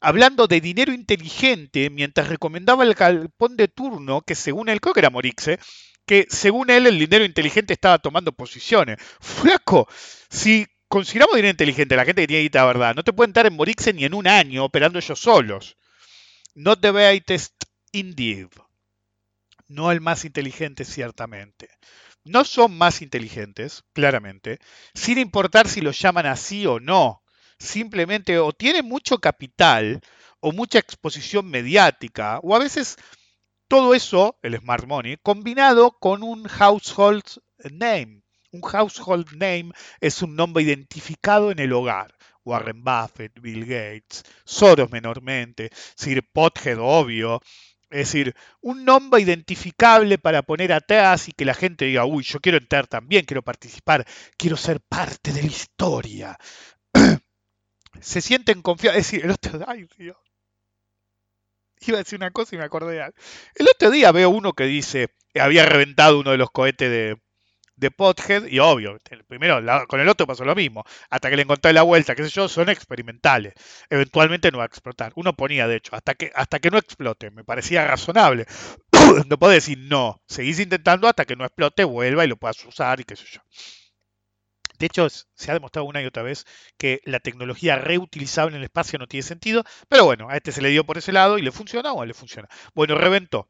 hablando 0.01 0.47
de 0.47 0.61
dinero 0.61 0.93
inteligente 0.93 1.91
mientras 1.91 2.29
recomendaba 2.29 2.85
el 2.85 2.95
galpón 2.95 3.57
de 3.57 3.69
turno 3.69 4.23
que 4.23 4.35
según 4.35 4.69
él, 4.69 4.81
creo 4.81 4.95
que 4.95 5.01
era 5.01 5.11
Morixe, 5.11 5.59
que 6.07 6.27
según 6.29 6.71
él 6.71 6.87
el 6.87 6.99
dinero 6.99 7.25
inteligente 7.25 7.73
estaba 7.73 7.99
tomando 7.99 8.33
posiciones. 8.33 8.99
Flaco, 9.21 9.89
si 10.31 10.67
consideramos 10.89 11.37
dinero 11.37 11.53
inteligente 11.53 11.97
la 11.97 12.05
gente 12.05 12.23
que 12.23 12.29
tiene 12.29 12.43
guita 12.43 12.65
verdad, 12.65 12.95
no 12.95 13.05
te 13.05 13.13
pueden 13.13 13.33
dar 13.33 13.47
en 13.47 13.57
Morixe 13.57 13.93
ni 13.93 14.05
en 14.05 14.15
un 14.15 14.27
año 14.27 14.65
operando 14.65 14.99
ellos 14.99 15.19
solos. 15.19 15.77
Not 16.55 16.81
the 16.81 16.93
greatest 16.93 17.55
indeed. 17.93 18.49
No 19.69 19.91
el 19.91 20.03
más 20.03 20.25
inteligente, 20.27 20.85
ciertamente. 20.85 21.71
No 22.25 22.45
son 22.45 22.77
más 22.77 23.01
inteligentes, 23.01 23.85
claramente, 23.95 24.59
sin 24.95 25.19
importar 25.19 25.67
si 25.67 25.81
los 25.81 25.99
llaman 25.99 26.27
así 26.27 26.67
o 26.67 26.79
no. 26.79 27.22
Simplemente 27.63 28.39
o 28.39 28.53
tienen 28.53 28.87
mucho 28.87 29.19
capital 29.19 30.01
o 30.41 30.53
mucha 30.53 30.79
exposición 30.81 31.49
mediática, 31.49 32.41
o 32.43 32.55
a 32.57 32.59
veces 32.59 32.97
Todo 33.69 33.95
eso, 33.95 34.39
el 34.43 34.57
smart 34.59 34.87
money, 34.87 35.17
combinado 35.23 35.93
con 35.99 36.23
un 36.23 36.45
household 36.45 37.25
name. 37.71 38.23
Un 38.53 38.63
household 38.63 39.33
name 39.33 39.73
es 40.01 40.23
un 40.23 40.37
nombre 40.37 40.63
identificado 40.63 41.51
en 41.51 41.59
el 41.59 41.73
hogar. 41.73 42.15
Warren 42.45 42.85
Buffett, 42.85 43.41
Bill 43.41 43.65
Gates, 43.67 44.25
Soros 44.45 44.91
menormente, 44.93 45.71
Sir 45.97 46.23
Pothead, 46.33 46.79
obvio. 46.81 47.41
Es 47.91 47.99
decir, 48.13 48.35
un 48.61 48.85
nombre 48.85 49.21
identificable 49.23 50.19
para 50.19 50.43
poner 50.43 50.73
atrás 50.73 51.29
y 51.29 51.33
que 51.33 51.45
la 51.45 51.55
gente 51.55 51.85
diga, 51.87 52.05
uy, 52.07 52.23
yo 52.25 52.41
quiero 52.41 52.59
entrar 52.59 52.87
también, 52.87 53.25
quiero 53.25 53.43
participar, 53.43 54.07
quiero 54.37 54.57
ser 54.57 54.81
parte 54.81 55.33
de 55.33 55.43
la 55.43 55.49
historia. 55.49 56.39
Se 58.01 58.21
sienten 58.21 58.63
confiados. 58.63 58.99
Es 58.99 59.07
decir, 59.07 59.25
el 59.25 59.31
otro, 59.33 59.65
ay, 59.67 59.87
Dios. 59.99 60.17
Iba 61.81 61.99
a 61.99 62.03
decir 62.03 62.19
una 62.19 62.31
cosa 62.31 62.55
y 62.55 62.59
me 62.59 62.65
acordé 62.65 62.95
de 62.95 63.03
algo. 63.03 63.17
El 63.55 63.69
otro 63.69 63.91
día 63.91 64.13
veo 64.13 64.31
uno 64.31 64.53
que 64.53 64.65
dice, 64.65 65.09
había 65.35 65.67
reventado 65.67 66.21
uno 66.21 66.31
de 66.31 66.39
los 66.39 66.51
cohetes 66.51 66.89
de, 66.89 67.17
de 67.83 67.91
Pothead 67.91 68.47
y 68.47 68.61
obvio, 68.61 68.99
el 69.11 69.25
primero 69.25 69.61
con 69.89 70.01
el 70.01 70.09
otro 70.09 70.27
pasó 70.27 70.45
lo 70.45 70.55
mismo, 70.55 70.85
hasta 71.11 71.29
que 71.29 71.37
le 71.37 71.43
encontré 71.43 71.73
la 71.73 71.83
vuelta, 71.83 72.15
qué 72.15 72.23
sé 72.23 72.31
yo, 72.31 72.49
son 72.49 72.69
experimentales, 72.69 73.55
eventualmente 73.91 74.51
no 74.53 74.59
va 74.59 74.65
a 74.65 74.69
explotar. 74.69 75.13
Uno 75.17 75.35
ponía, 75.35 75.67
de 75.67 75.77
hecho, 75.77 75.95
hasta 75.97 76.15
que, 76.15 76.31
hasta 76.35 76.61
que 76.61 76.71
no 76.71 76.79
explote, 76.79 77.31
me 77.31 77.45
parecía 77.45 77.87
razonable. 77.87 78.47
no 79.27 79.39
puedo 79.39 79.53
decir 79.53 79.79
no, 79.79 80.23
seguís 80.27 80.61
intentando 80.61 81.09
hasta 81.09 81.25
que 81.25 81.37
no 81.37 81.45
explote, 81.45 81.85
vuelva 81.85 82.25
y 82.25 82.29
lo 82.29 82.37
puedas 82.37 82.65
usar 82.65 83.01
y 83.01 83.05
qué 83.05 83.17
sé 83.17 83.27
yo. 83.31 83.41
De 84.83 84.87
hecho, 84.87 85.09
se 85.09 85.49
ha 85.49 85.55
demostrado 85.55 85.87
una 85.87 86.03
y 86.03 86.07
otra 86.07 86.25
vez 86.25 86.45
que 86.77 87.03
la 87.05 87.21
tecnología 87.21 87.77
reutilizable 87.77 88.57
en 88.57 88.59
el 88.59 88.65
espacio 88.65 88.99
no 88.99 89.07
tiene 89.07 89.23
sentido, 89.23 89.63
pero 89.89 90.05
bueno, 90.07 90.29
a 90.29 90.37
este 90.37 90.51
se 90.51 90.61
le 90.61 90.71
dio 90.71 90.85
por 90.85 90.99
ese 90.99 91.13
lado 91.13 91.39
y 91.39 91.43
le 91.43 91.53
funciona 91.53 91.93
o 91.93 92.05
le 92.05 92.15
funciona. 92.15 92.49
Bueno, 92.75 92.97
reventó. 92.97 93.49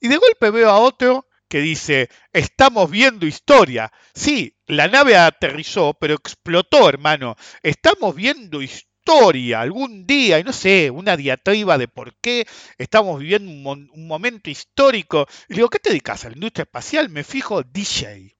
Y 0.00 0.08
de 0.08 0.16
golpe 0.16 0.48
veo 0.48 0.70
a 0.70 0.78
otro 0.78 1.28
que 1.46 1.60
dice, 1.60 2.08
estamos 2.32 2.90
viendo 2.90 3.26
historia. 3.26 3.92
Sí, 4.14 4.56
la 4.66 4.88
nave 4.88 5.18
aterrizó, 5.18 5.92
pero 5.92 6.14
explotó, 6.14 6.88
hermano. 6.88 7.36
Estamos 7.62 8.14
viendo 8.14 8.62
historia 8.62 9.60
algún 9.60 10.06
día, 10.06 10.38
y 10.38 10.42
no 10.42 10.54
sé, 10.54 10.90
una 10.90 11.18
diatriba 11.18 11.76
de 11.76 11.88
por 11.88 12.16
qué 12.22 12.46
estamos 12.78 13.20
viviendo 13.20 13.50
un, 13.72 14.06
momento 14.06 14.48
histórico. 14.48 15.26
Y 15.50 15.56
digo, 15.56 15.68
¿qué 15.68 15.80
te 15.80 15.90
dedicas 15.90 16.24
a 16.24 16.30
la 16.30 16.34
industria 16.34 16.62
espacial? 16.62 17.10
Me 17.10 17.24
fijo 17.24 17.62
DJ. 17.62 18.38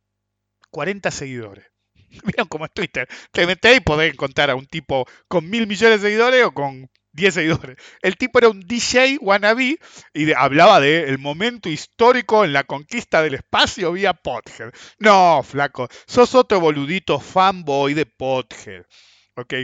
40 0.71 1.11
seguidores. 1.11 1.76
Vieron 2.25 2.49
cómo 2.49 2.65
es 2.65 2.73
Twitter. 2.73 3.09
Te 3.33 3.75
y 3.75 3.81
podés 3.81 4.13
encontrar 4.13 4.51
a 4.51 4.55
un 4.55 4.67
tipo 4.67 5.07
con 5.29 5.49
mil 5.49 5.67
millones 5.67 6.01
de 6.03 6.09
seguidores 6.09 6.45
o 6.45 6.53
con 6.53 6.89
10 7.13 7.35
seguidores. 7.35 7.77
El 8.03 8.17
tipo 8.17 8.39
era 8.39 8.49
un 8.51 8.61
DJ 8.61 9.19
wannabe 9.21 9.79
y 10.13 10.25
de- 10.27 10.35
hablaba 10.35 10.81
del 10.81 11.19
momento 11.19 11.69
histórico 11.69 12.45
en 12.45 12.53
la 12.53 12.65
conquista 12.65 13.23
del 13.23 13.35
espacio 13.35 13.93
vía 13.93 14.13
Pothead. 14.13 14.73
No, 14.99 15.43
flaco, 15.43 15.89
sos 16.07 16.35
otro 16.35 16.61
boludito 16.61 17.19
fanboy 17.19 17.95
de 17.95 18.07
Pothead. 18.07 18.85
¿Ok? 19.37 19.55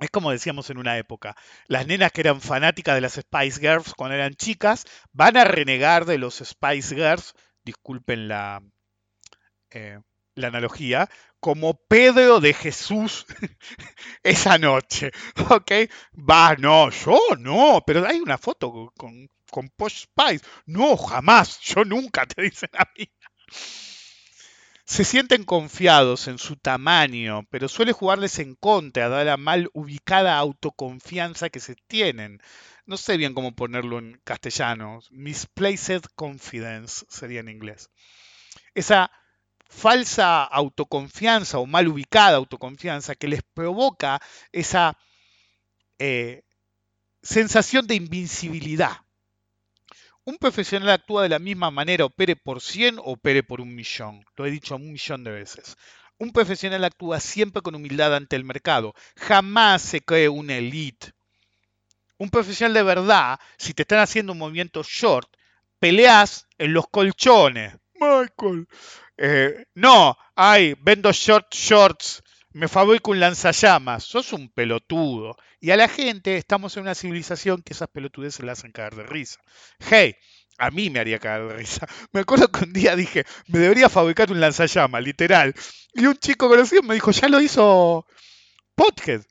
Es 0.00 0.10
como 0.10 0.30
decíamos 0.32 0.70
en 0.70 0.78
una 0.78 0.98
época, 0.98 1.36
las 1.68 1.86
nenas 1.86 2.10
que 2.12 2.20
eran 2.22 2.40
fanáticas 2.40 2.94
de 2.96 3.00
las 3.00 3.14
Spice 3.14 3.60
Girls 3.60 3.94
cuando 3.94 4.14
eran 4.16 4.34
chicas 4.34 4.84
van 5.12 5.36
a 5.36 5.44
renegar 5.44 6.04
de 6.04 6.18
los 6.18 6.36
Spice 6.44 6.94
Girls, 6.96 7.34
disculpen 7.64 8.26
la, 8.28 8.60
eh, 9.70 9.98
la 10.34 10.48
analogía, 10.48 11.08
como 11.40 11.74
Pedro 11.74 12.40
de 12.40 12.54
Jesús 12.54 13.26
esa 14.22 14.58
noche, 14.58 15.10
¿ok? 15.50 15.72
Va, 16.14 16.56
no, 16.56 16.90
yo 16.90 17.18
no, 17.38 17.82
pero 17.86 18.06
hay 18.06 18.18
una 18.18 18.38
foto 18.38 18.92
con, 18.96 19.28
con, 19.50 19.68
Posh 19.68 20.04
Spice. 20.04 20.44
No, 20.66 20.96
jamás, 20.96 21.60
yo 21.60 21.84
nunca, 21.84 22.26
te 22.26 22.42
dicen 22.42 22.70
a 22.78 22.86
mí. 22.96 23.10
Se 24.86 25.04
sienten 25.04 25.44
confiados 25.44 26.28
en 26.28 26.38
su 26.38 26.56
tamaño, 26.56 27.46
pero 27.50 27.68
suele 27.68 27.92
jugarles 27.92 28.38
en 28.38 28.54
contra, 28.54 29.08
dada 29.08 29.24
la 29.24 29.36
mal 29.36 29.70
ubicada 29.72 30.38
autoconfianza 30.38 31.50
que 31.50 31.60
se 31.60 31.74
tienen. 31.86 32.40
No 32.86 32.96
sé 32.96 33.16
bien 33.16 33.34
cómo 33.34 33.54
ponerlo 33.54 33.98
en 33.98 34.20
castellano. 34.24 35.00
Misplaced 35.10 36.02
confidence 36.14 37.06
sería 37.08 37.40
en 37.40 37.48
inglés. 37.48 37.90
Esa 38.74 39.10
falsa 39.68 40.44
autoconfianza 40.44 41.58
o 41.58 41.66
mal 41.66 41.88
ubicada 41.88 42.36
autoconfianza 42.36 43.14
que 43.14 43.28
les 43.28 43.42
provoca 43.42 44.20
esa 44.52 44.96
eh, 45.98 46.42
sensación 47.22 47.86
de 47.86 47.94
invincibilidad. 47.94 48.98
Un 50.24 50.38
profesional 50.38 50.90
actúa 50.90 51.22
de 51.22 51.28
la 51.28 51.38
misma 51.38 51.70
manera, 51.70 52.06
opere 52.06 52.34
por 52.34 52.62
100 52.62 52.98
o 52.98 53.12
opere 53.12 53.42
por 53.42 53.60
un 53.60 53.74
millón. 53.74 54.24
Lo 54.36 54.46
he 54.46 54.50
dicho 54.50 54.76
un 54.76 54.92
millón 54.92 55.22
de 55.22 55.30
veces. 55.30 55.76
Un 56.18 56.32
profesional 56.32 56.84
actúa 56.84 57.20
siempre 57.20 57.60
con 57.60 57.74
humildad 57.74 58.14
ante 58.14 58.36
el 58.36 58.44
mercado. 58.44 58.94
Jamás 59.16 59.82
se 59.82 60.00
cree 60.00 60.28
una 60.28 60.56
elite. 60.56 61.12
Un 62.16 62.30
profesional 62.30 62.72
de 62.72 62.82
verdad, 62.82 63.38
si 63.58 63.74
te 63.74 63.82
están 63.82 63.98
haciendo 63.98 64.32
un 64.32 64.38
movimiento 64.38 64.82
short, 64.82 65.28
peleas 65.78 66.46
en 66.56 66.72
los 66.72 66.86
colchones. 66.88 67.74
Michael. 67.94 68.66
Eh, 69.16 69.64
no, 69.74 70.16
ay, 70.34 70.74
vendo 70.80 71.12
short 71.12 71.54
shorts, 71.54 72.22
me 72.52 72.68
fabrico 72.68 73.10
un 73.10 73.20
lanzallamas. 73.20 74.04
Sos 74.04 74.32
un 74.32 74.48
pelotudo. 74.48 75.36
Y 75.60 75.70
a 75.70 75.76
la 75.76 75.88
gente 75.88 76.36
estamos 76.36 76.76
en 76.76 76.82
una 76.82 76.94
civilización 76.94 77.62
que 77.62 77.72
esas 77.72 77.88
pelotudes 77.88 78.34
se 78.34 78.42
le 78.42 78.52
hacen 78.52 78.72
caer 78.72 78.94
de 78.94 79.04
risa. 79.04 79.40
Hey, 79.78 80.14
a 80.58 80.70
mí 80.70 80.90
me 80.90 81.00
haría 81.00 81.18
caer 81.18 81.48
de 81.48 81.56
risa. 81.56 81.86
Me 82.12 82.20
acuerdo 82.20 82.48
que 82.50 82.64
un 82.64 82.72
día 82.72 82.94
dije, 82.96 83.24
me 83.48 83.58
debería 83.58 83.88
fabricar 83.88 84.30
un 84.30 84.40
lanzallamas, 84.40 85.02
literal. 85.02 85.54
Y 85.94 86.06
un 86.06 86.16
chico 86.16 86.48
conocido 86.48 86.82
me 86.82 86.94
dijo, 86.94 87.10
ya 87.10 87.28
lo 87.28 87.40
hizo 87.40 88.06
Pothead. 88.74 89.22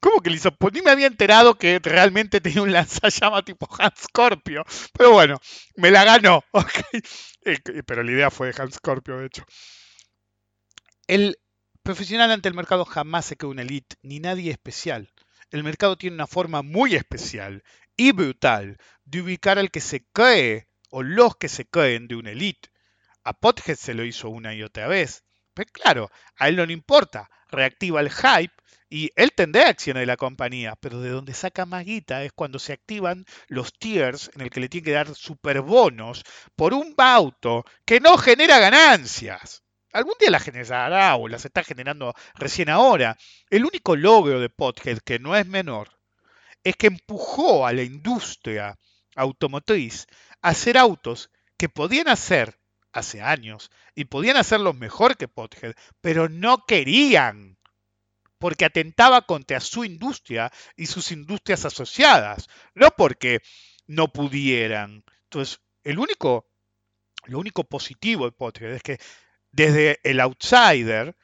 ¿Cómo 0.00 0.20
que 0.22 0.30
lo 0.30 0.36
hizo? 0.36 0.50
Pues 0.52 0.72
ni 0.72 0.80
me 0.82 0.90
había 0.90 1.06
enterado 1.06 1.56
que 1.58 1.78
realmente 1.82 2.40
tenía 2.40 2.62
un 2.62 2.72
lanzallamas 2.72 3.44
tipo 3.44 3.68
Hans 3.78 4.00
Scorpio. 4.04 4.64
Pero 4.96 5.12
bueno, 5.12 5.38
me 5.76 5.90
la 5.90 6.04
ganó. 6.04 6.42
Eh, 7.42 7.56
Pero 7.86 8.02
la 8.02 8.12
idea 8.12 8.30
fue 8.30 8.52
de 8.52 8.62
Hans 8.62 8.74
Scorpio, 8.74 9.16
de 9.16 9.26
hecho. 9.26 9.44
El 11.08 11.36
profesional 11.82 12.30
ante 12.30 12.48
el 12.48 12.54
mercado 12.54 12.86
jamás 12.86 13.26
se 13.26 13.36
cree 13.36 13.50
una 13.50 13.60
elite, 13.62 13.96
ni 14.02 14.18
nadie 14.18 14.50
especial. 14.50 15.12
El 15.50 15.62
mercado 15.62 15.98
tiene 15.98 16.14
una 16.14 16.26
forma 16.26 16.62
muy 16.62 16.94
especial 16.94 17.62
y 17.98 18.12
brutal 18.12 18.78
de 19.04 19.20
ubicar 19.20 19.58
al 19.58 19.70
que 19.70 19.80
se 19.82 20.06
cree 20.12 20.68
o 20.88 21.02
los 21.02 21.36
que 21.36 21.48
se 21.50 21.66
creen 21.66 22.08
de 22.08 22.16
una 22.16 22.30
elite. 22.30 22.70
A 23.24 23.34
Pothead 23.34 23.76
se 23.76 23.94
lo 23.94 24.04
hizo 24.04 24.30
una 24.30 24.54
y 24.54 24.62
otra 24.62 24.88
vez. 24.88 25.24
Pero 25.54 25.70
claro, 25.72 26.10
a 26.36 26.48
él 26.48 26.56
no 26.56 26.64
le 26.66 26.72
importa. 26.72 27.28
Reactiva 27.48 28.00
el 28.00 28.10
hype 28.10 28.54
y 28.90 29.12
él 29.14 29.30
tendrá 29.32 29.68
acciones 29.68 30.02
de 30.02 30.06
la 30.06 30.16
compañía, 30.16 30.74
pero 30.80 31.00
de 31.00 31.10
donde 31.10 31.32
saca 31.32 31.64
más 31.64 31.84
guita 31.84 32.24
es 32.24 32.32
cuando 32.32 32.58
se 32.58 32.72
activan 32.72 33.24
los 33.46 33.72
tiers 33.72 34.32
en 34.34 34.40
el 34.40 34.50
que 34.50 34.58
le 34.58 34.68
tiene 34.68 34.84
que 34.84 34.90
dar 34.90 35.14
superbonos 35.14 36.24
por 36.56 36.74
un 36.74 36.92
auto 36.98 37.64
que 37.84 38.00
no 38.00 38.18
genera 38.18 38.58
ganancias. 38.58 39.62
Algún 39.92 40.14
día 40.18 40.30
la 40.30 40.40
generará 40.40 41.14
o 41.14 41.28
las 41.28 41.44
está 41.44 41.62
generando 41.62 42.14
recién 42.34 42.68
ahora. 42.68 43.16
El 43.48 43.64
único 43.64 43.94
logro 43.94 44.40
de 44.40 44.50
Pothead, 44.50 44.98
que 44.98 45.20
no 45.20 45.36
es 45.36 45.46
menor, 45.46 45.96
es 46.64 46.76
que 46.76 46.88
empujó 46.88 47.66
a 47.66 47.72
la 47.72 47.82
industria 47.82 48.76
automotriz 49.14 50.06
a 50.42 50.48
hacer 50.48 50.76
autos 50.76 51.30
que 51.56 51.68
podían 51.68 52.08
hacer 52.08 52.58
hace 52.92 53.22
años 53.22 53.70
y 53.94 54.06
podían 54.06 54.36
hacerlos 54.36 54.74
mejor 54.74 55.16
que 55.16 55.28
Pothead, 55.28 55.74
pero 56.00 56.28
no 56.28 56.66
querían 56.66 57.59
porque 58.40 58.64
atentaba 58.64 59.26
contra 59.26 59.60
su 59.60 59.84
industria 59.84 60.50
y 60.74 60.86
sus 60.86 61.12
industrias 61.12 61.66
asociadas, 61.66 62.48
no 62.74 62.90
porque 62.96 63.42
no 63.86 64.08
pudieran. 64.08 65.04
Entonces, 65.24 65.60
el 65.84 65.98
único, 65.98 66.48
lo 67.26 67.38
único 67.38 67.64
positivo 67.64 68.24
de 68.24 68.32
Pothead 68.32 68.72
es 68.72 68.82
que 68.82 68.98
desde 69.52 70.00
el 70.04 70.20
outsider 70.20 71.14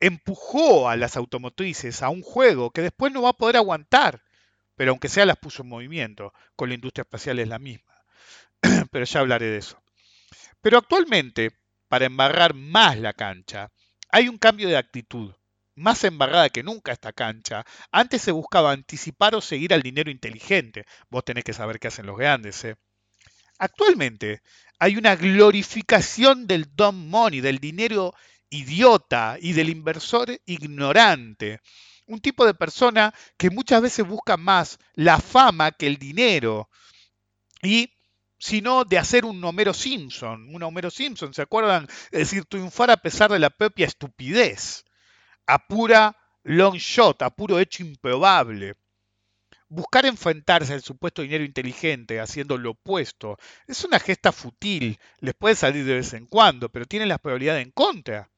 empujó 0.00 0.88
a 0.88 0.96
las 0.96 1.18
automotrices 1.18 2.02
a 2.02 2.08
un 2.08 2.22
juego 2.22 2.70
que 2.70 2.80
después 2.80 3.12
no 3.12 3.20
va 3.20 3.30
a 3.30 3.36
poder 3.36 3.58
aguantar, 3.58 4.22
pero 4.76 4.92
aunque 4.92 5.10
sea 5.10 5.26
las 5.26 5.36
puso 5.36 5.62
en 5.62 5.68
movimiento, 5.68 6.32
con 6.56 6.70
la 6.70 6.74
industria 6.74 7.02
espacial 7.02 7.38
es 7.38 7.48
la 7.48 7.58
misma. 7.58 7.94
pero 8.90 9.04
ya 9.04 9.20
hablaré 9.20 9.46
de 9.46 9.58
eso. 9.58 9.82
Pero 10.62 10.78
actualmente, 10.78 11.50
para 11.88 12.06
embarrar 12.06 12.54
más 12.54 12.98
la 12.98 13.12
cancha, 13.12 13.70
hay 14.08 14.28
un 14.28 14.38
cambio 14.38 14.68
de 14.68 14.78
actitud 14.78 15.34
más 15.80 16.04
embarrada 16.04 16.50
que 16.50 16.62
nunca 16.62 16.92
esta 16.92 17.12
cancha. 17.12 17.64
Antes 17.90 18.22
se 18.22 18.32
buscaba 18.32 18.72
anticipar 18.72 19.34
o 19.34 19.40
seguir 19.40 19.74
al 19.74 19.82
dinero 19.82 20.10
inteligente. 20.10 20.84
Vos 21.08 21.24
tenés 21.24 21.44
que 21.44 21.52
saber 21.52 21.80
qué 21.80 21.88
hacen 21.88 22.06
los 22.06 22.16
grandes. 22.16 22.64
¿eh? 22.64 22.76
Actualmente 23.58 24.42
hay 24.78 24.96
una 24.96 25.16
glorificación 25.16 26.46
del 26.46 26.74
dumb 26.74 27.08
money, 27.08 27.40
del 27.40 27.58
dinero 27.58 28.14
idiota 28.50 29.36
y 29.40 29.52
del 29.52 29.68
inversor 29.68 30.40
ignorante. 30.46 31.60
Un 32.06 32.20
tipo 32.20 32.44
de 32.44 32.54
persona 32.54 33.14
que 33.36 33.50
muchas 33.50 33.82
veces 33.82 34.06
busca 34.06 34.36
más 34.36 34.78
la 34.94 35.18
fama 35.18 35.72
que 35.72 35.86
el 35.86 35.96
dinero. 35.96 36.68
Y 37.62 37.92
sino 38.38 38.84
de 38.84 38.98
hacer 38.98 39.24
un 39.24 39.44
Homero 39.44 39.74
Simpson. 39.74 40.48
Un 40.52 40.62
Homero 40.62 40.90
Simpson, 40.90 41.32
¿se 41.34 41.42
acuerdan? 41.42 41.86
Es 42.10 42.20
decir, 42.20 42.46
triunfar 42.46 42.90
a 42.90 42.96
pesar 42.96 43.30
de 43.30 43.38
la 43.38 43.50
propia 43.50 43.86
estupidez, 43.86 44.84
a 45.50 45.58
pura 45.58 46.16
long 46.44 46.76
shot, 46.76 47.22
a 47.22 47.30
puro 47.30 47.58
hecho 47.58 47.82
improbable. 47.82 48.74
Buscar 49.68 50.06
enfrentarse 50.06 50.72
al 50.72 50.82
supuesto 50.82 51.22
dinero 51.22 51.44
inteligente 51.44 52.20
haciendo 52.20 52.56
lo 52.56 52.72
opuesto 52.72 53.36
es 53.66 53.84
una 53.84 53.98
gesta 53.98 54.32
futil, 54.32 54.98
les 55.18 55.34
puede 55.34 55.54
salir 55.54 55.84
de 55.84 55.94
vez 55.94 56.12
en 56.12 56.26
cuando, 56.26 56.68
pero 56.68 56.86
tiene 56.86 57.06
las 57.06 57.18
probabilidades 57.18 57.64
en 57.64 57.72
contra. 57.72 58.30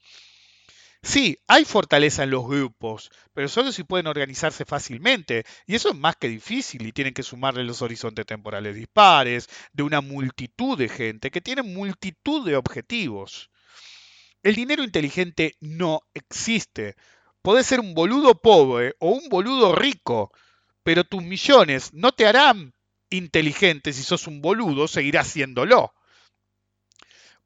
Sí, 1.03 1.37
hay 1.49 1.65
fortaleza 1.65 2.23
en 2.23 2.31
los 2.31 2.47
grupos, 2.47 3.11
pero 3.35 3.49
solo 3.49 3.73
si 3.73 3.83
pueden 3.83 4.07
organizarse 4.07 4.65
fácilmente, 4.65 5.45
y 5.67 5.75
eso 5.75 5.91
es 5.91 5.97
más 5.97 6.17
que 6.17 6.29
difícil, 6.29 6.87
y 6.87 6.93
tienen 6.93 7.13
que 7.13 7.25
sumarle 7.25 7.65
los 7.65 7.83
horizontes 7.83 8.25
temporales 8.25 8.77
dispares, 8.77 9.49
de 9.73 9.83
una 9.83 10.01
multitud 10.01 10.79
de 10.79 10.89
gente 10.89 11.31
que 11.31 11.41
tiene 11.41 11.63
multitud 11.63 12.47
de 12.47 12.57
objetivos. 12.57 13.51
El 14.43 14.57
dinero 14.57 14.83
inteligente 14.83 15.57
no 15.61 16.03
existe. 16.15 16.97
Podés 17.43 17.67
ser 17.67 17.81
un 17.81 17.95
boludo 17.95 18.41
pobre 18.41 18.95
o 18.99 19.11
un 19.11 19.29
boludo 19.29 19.75
rico, 19.75 20.33
pero 20.83 21.05
tus 21.05 21.23
millones 21.23 21.93
no 21.93 22.13
te 22.13 22.27
harán 22.27 22.75
inteligente 23.11 23.93
si 23.93 24.03
sos 24.03 24.27
un 24.27 24.43
boludo, 24.43 24.89
seguirás 24.89 25.29
siéndolo. 25.29 25.93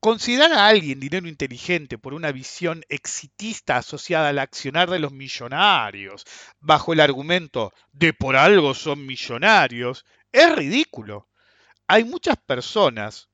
Considerar 0.01 0.53
a 0.53 0.69
alguien 0.69 1.01
dinero 1.01 1.29
inteligente 1.29 1.99
por 1.99 2.15
una 2.15 2.33
visión 2.33 2.83
exitista 2.89 3.77
asociada 3.77 4.29
al 4.29 4.39
accionar 4.39 4.89
de 4.89 4.99
los 4.99 5.13
millonarios, 5.13 6.25
bajo 6.61 6.93
el 6.93 7.01
argumento 7.01 7.73
de 7.93 8.15
por 8.15 8.37
algo 8.37 8.73
son 8.73 9.05
millonarios, 9.05 10.07
es 10.33 10.55
ridículo. 10.55 11.29
Hay 11.89 12.05
muchas 12.05 12.37
personas 12.37 13.29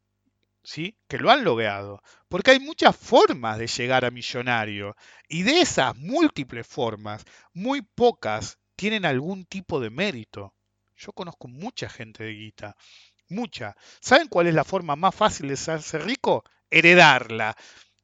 ¿sí? 0.62 0.96
que 1.08 1.18
lo 1.18 1.30
han 1.30 1.44
logrado, 1.44 2.02
porque 2.28 2.52
hay 2.52 2.60
muchas 2.60 2.96
formas 2.96 3.58
de 3.58 3.66
llegar 3.66 4.04
a 4.04 4.10
millonario, 4.10 4.96
y 5.28 5.42
de 5.42 5.60
esas 5.60 5.96
múltiples 5.96 6.66
formas, 6.66 7.24
muy 7.52 7.82
pocas 7.82 8.58
tienen 8.76 9.04
algún 9.04 9.44
tipo 9.44 9.80
de 9.80 9.90
mérito. 9.90 10.54
Yo 10.96 11.12
conozco 11.12 11.48
mucha 11.48 11.88
gente 11.88 12.24
de 12.24 12.32
guita, 12.32 12.76
mucha. 13.28 13.76
¿Saben 14.00 14.28
cuál 14.28 14.46
es 14.46 14.54
la 14.54 14.64
forma 14.64 14.96
más 14.96 15.14
fácil 15.14 15.48
de 15.48 15.54
hacerse 15.54 15.98
rico? 15.98 16.44
Heredarla. 16.70 17.56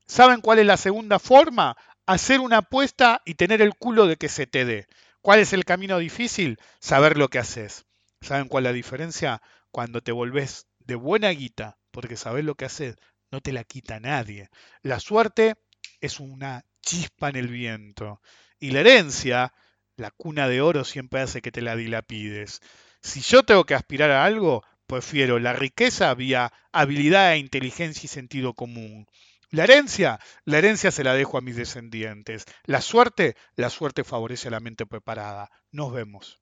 ¿Saben 0.06 0.40
cuál 0.40 0.58
es 0.58 0.66
la 0.66 0.76
segunda 0.76 1.18
forma? 1.18 1.76
Hacer 2.06 2.40
una 2.40 2.58
apuesta 2.58 3.22
y 3.24 3.34
tener 3.34 3.62
el 3.62 3.74
culo 3.74 4.06
de 4.06 4.16
que 4.16 4.28
se 4.28 4.46
te 4.46 4.64
dé. 4.64 4.88
¿Cuál 5.20 5.40
es 5.40 5.52
el 5.52 5.64
camino 5.64 5.98
difícil? 5.98 6.58
Saber 6.80 7.18
lo 7.18 7.28
que 7.28 7.38
haces. 7.38 7.84
¿Saben 8.20 8.48
cuál 8.48 8.64
es 8.64 8.70
la 8.70 8.74
diferencia? 8.74 9.42
Cuando 9.70 10.00
te 10.00 10.12
volvés 10.12 10.66
de 10.78 10.94
buena 10.94 11.28
guita, 11.30 11.76
porque 11.98 12.16
sabés 12.16 12.44
lo 12.44 12.54
que 12.54 12.64
haces, 12.64 12.94
no 13.32 13.40
te 13.40 13.50
la 13.50 13.64
quita 13.64 13.98
nadie. 13.98 14.50
La 14.82 15.00
suerte 15.00 15.56
es 16.00 16.20
una 16.20 16.64
chispa 16.80 17.28
en 17.28 17.34
el 17.34 17.48
viento. 17.48 18.22
Y 18.60 18.70
la 18.70 18.82
herencia, 18.82 19.52
la 19.96 20.12
cuna 20.12 20.46
de 20.46 20.60
oro, 20.60 20.84
siempre 20.84 21.20
hace 21.22 21.42
que 21.42 21.50
te 21.50 21.60
la 21.60 21.74
dilapides. 21.74 22.60
Si 23.02 23.20
yo 23.20 23.42
tengo 23.42 23.64
que 23.64 23.74
aspirar 23.74 24.12
a 24.12 24.24
algo, 24.24 24.62
prefiero 24.86 25.40
la 25.40 25.54
riqueza 25.54 26.14
vía 26.14 26.52
habilidad 26.70 27.34
inteligencia 27.34 28.06
y 28.06 28.08
sentido 28.08 28.54
común. 28.54 29.08
La 29.50 29.64
herencia, 29.64 30.20
la 30.44 30.58
herencia 30.58 30.92
se 30.92 31.02
la 31.02 31.14
dejo 31.14 31.36
a 31.36 31.40
mis 31.40 31.56
descendientes. 31.56 32.44
La 32.62 32.80
suerte, 32.80 33.34
la 33.56 33.70
suerte 33.70 34.04
favorece 34.04 34.46
a 34.46 34.52
la 34.52 34.60
mente 34.60 34.86
preparada. 34.86 35.50
Nos 35.72 35.92
vemos. 35.92 36.38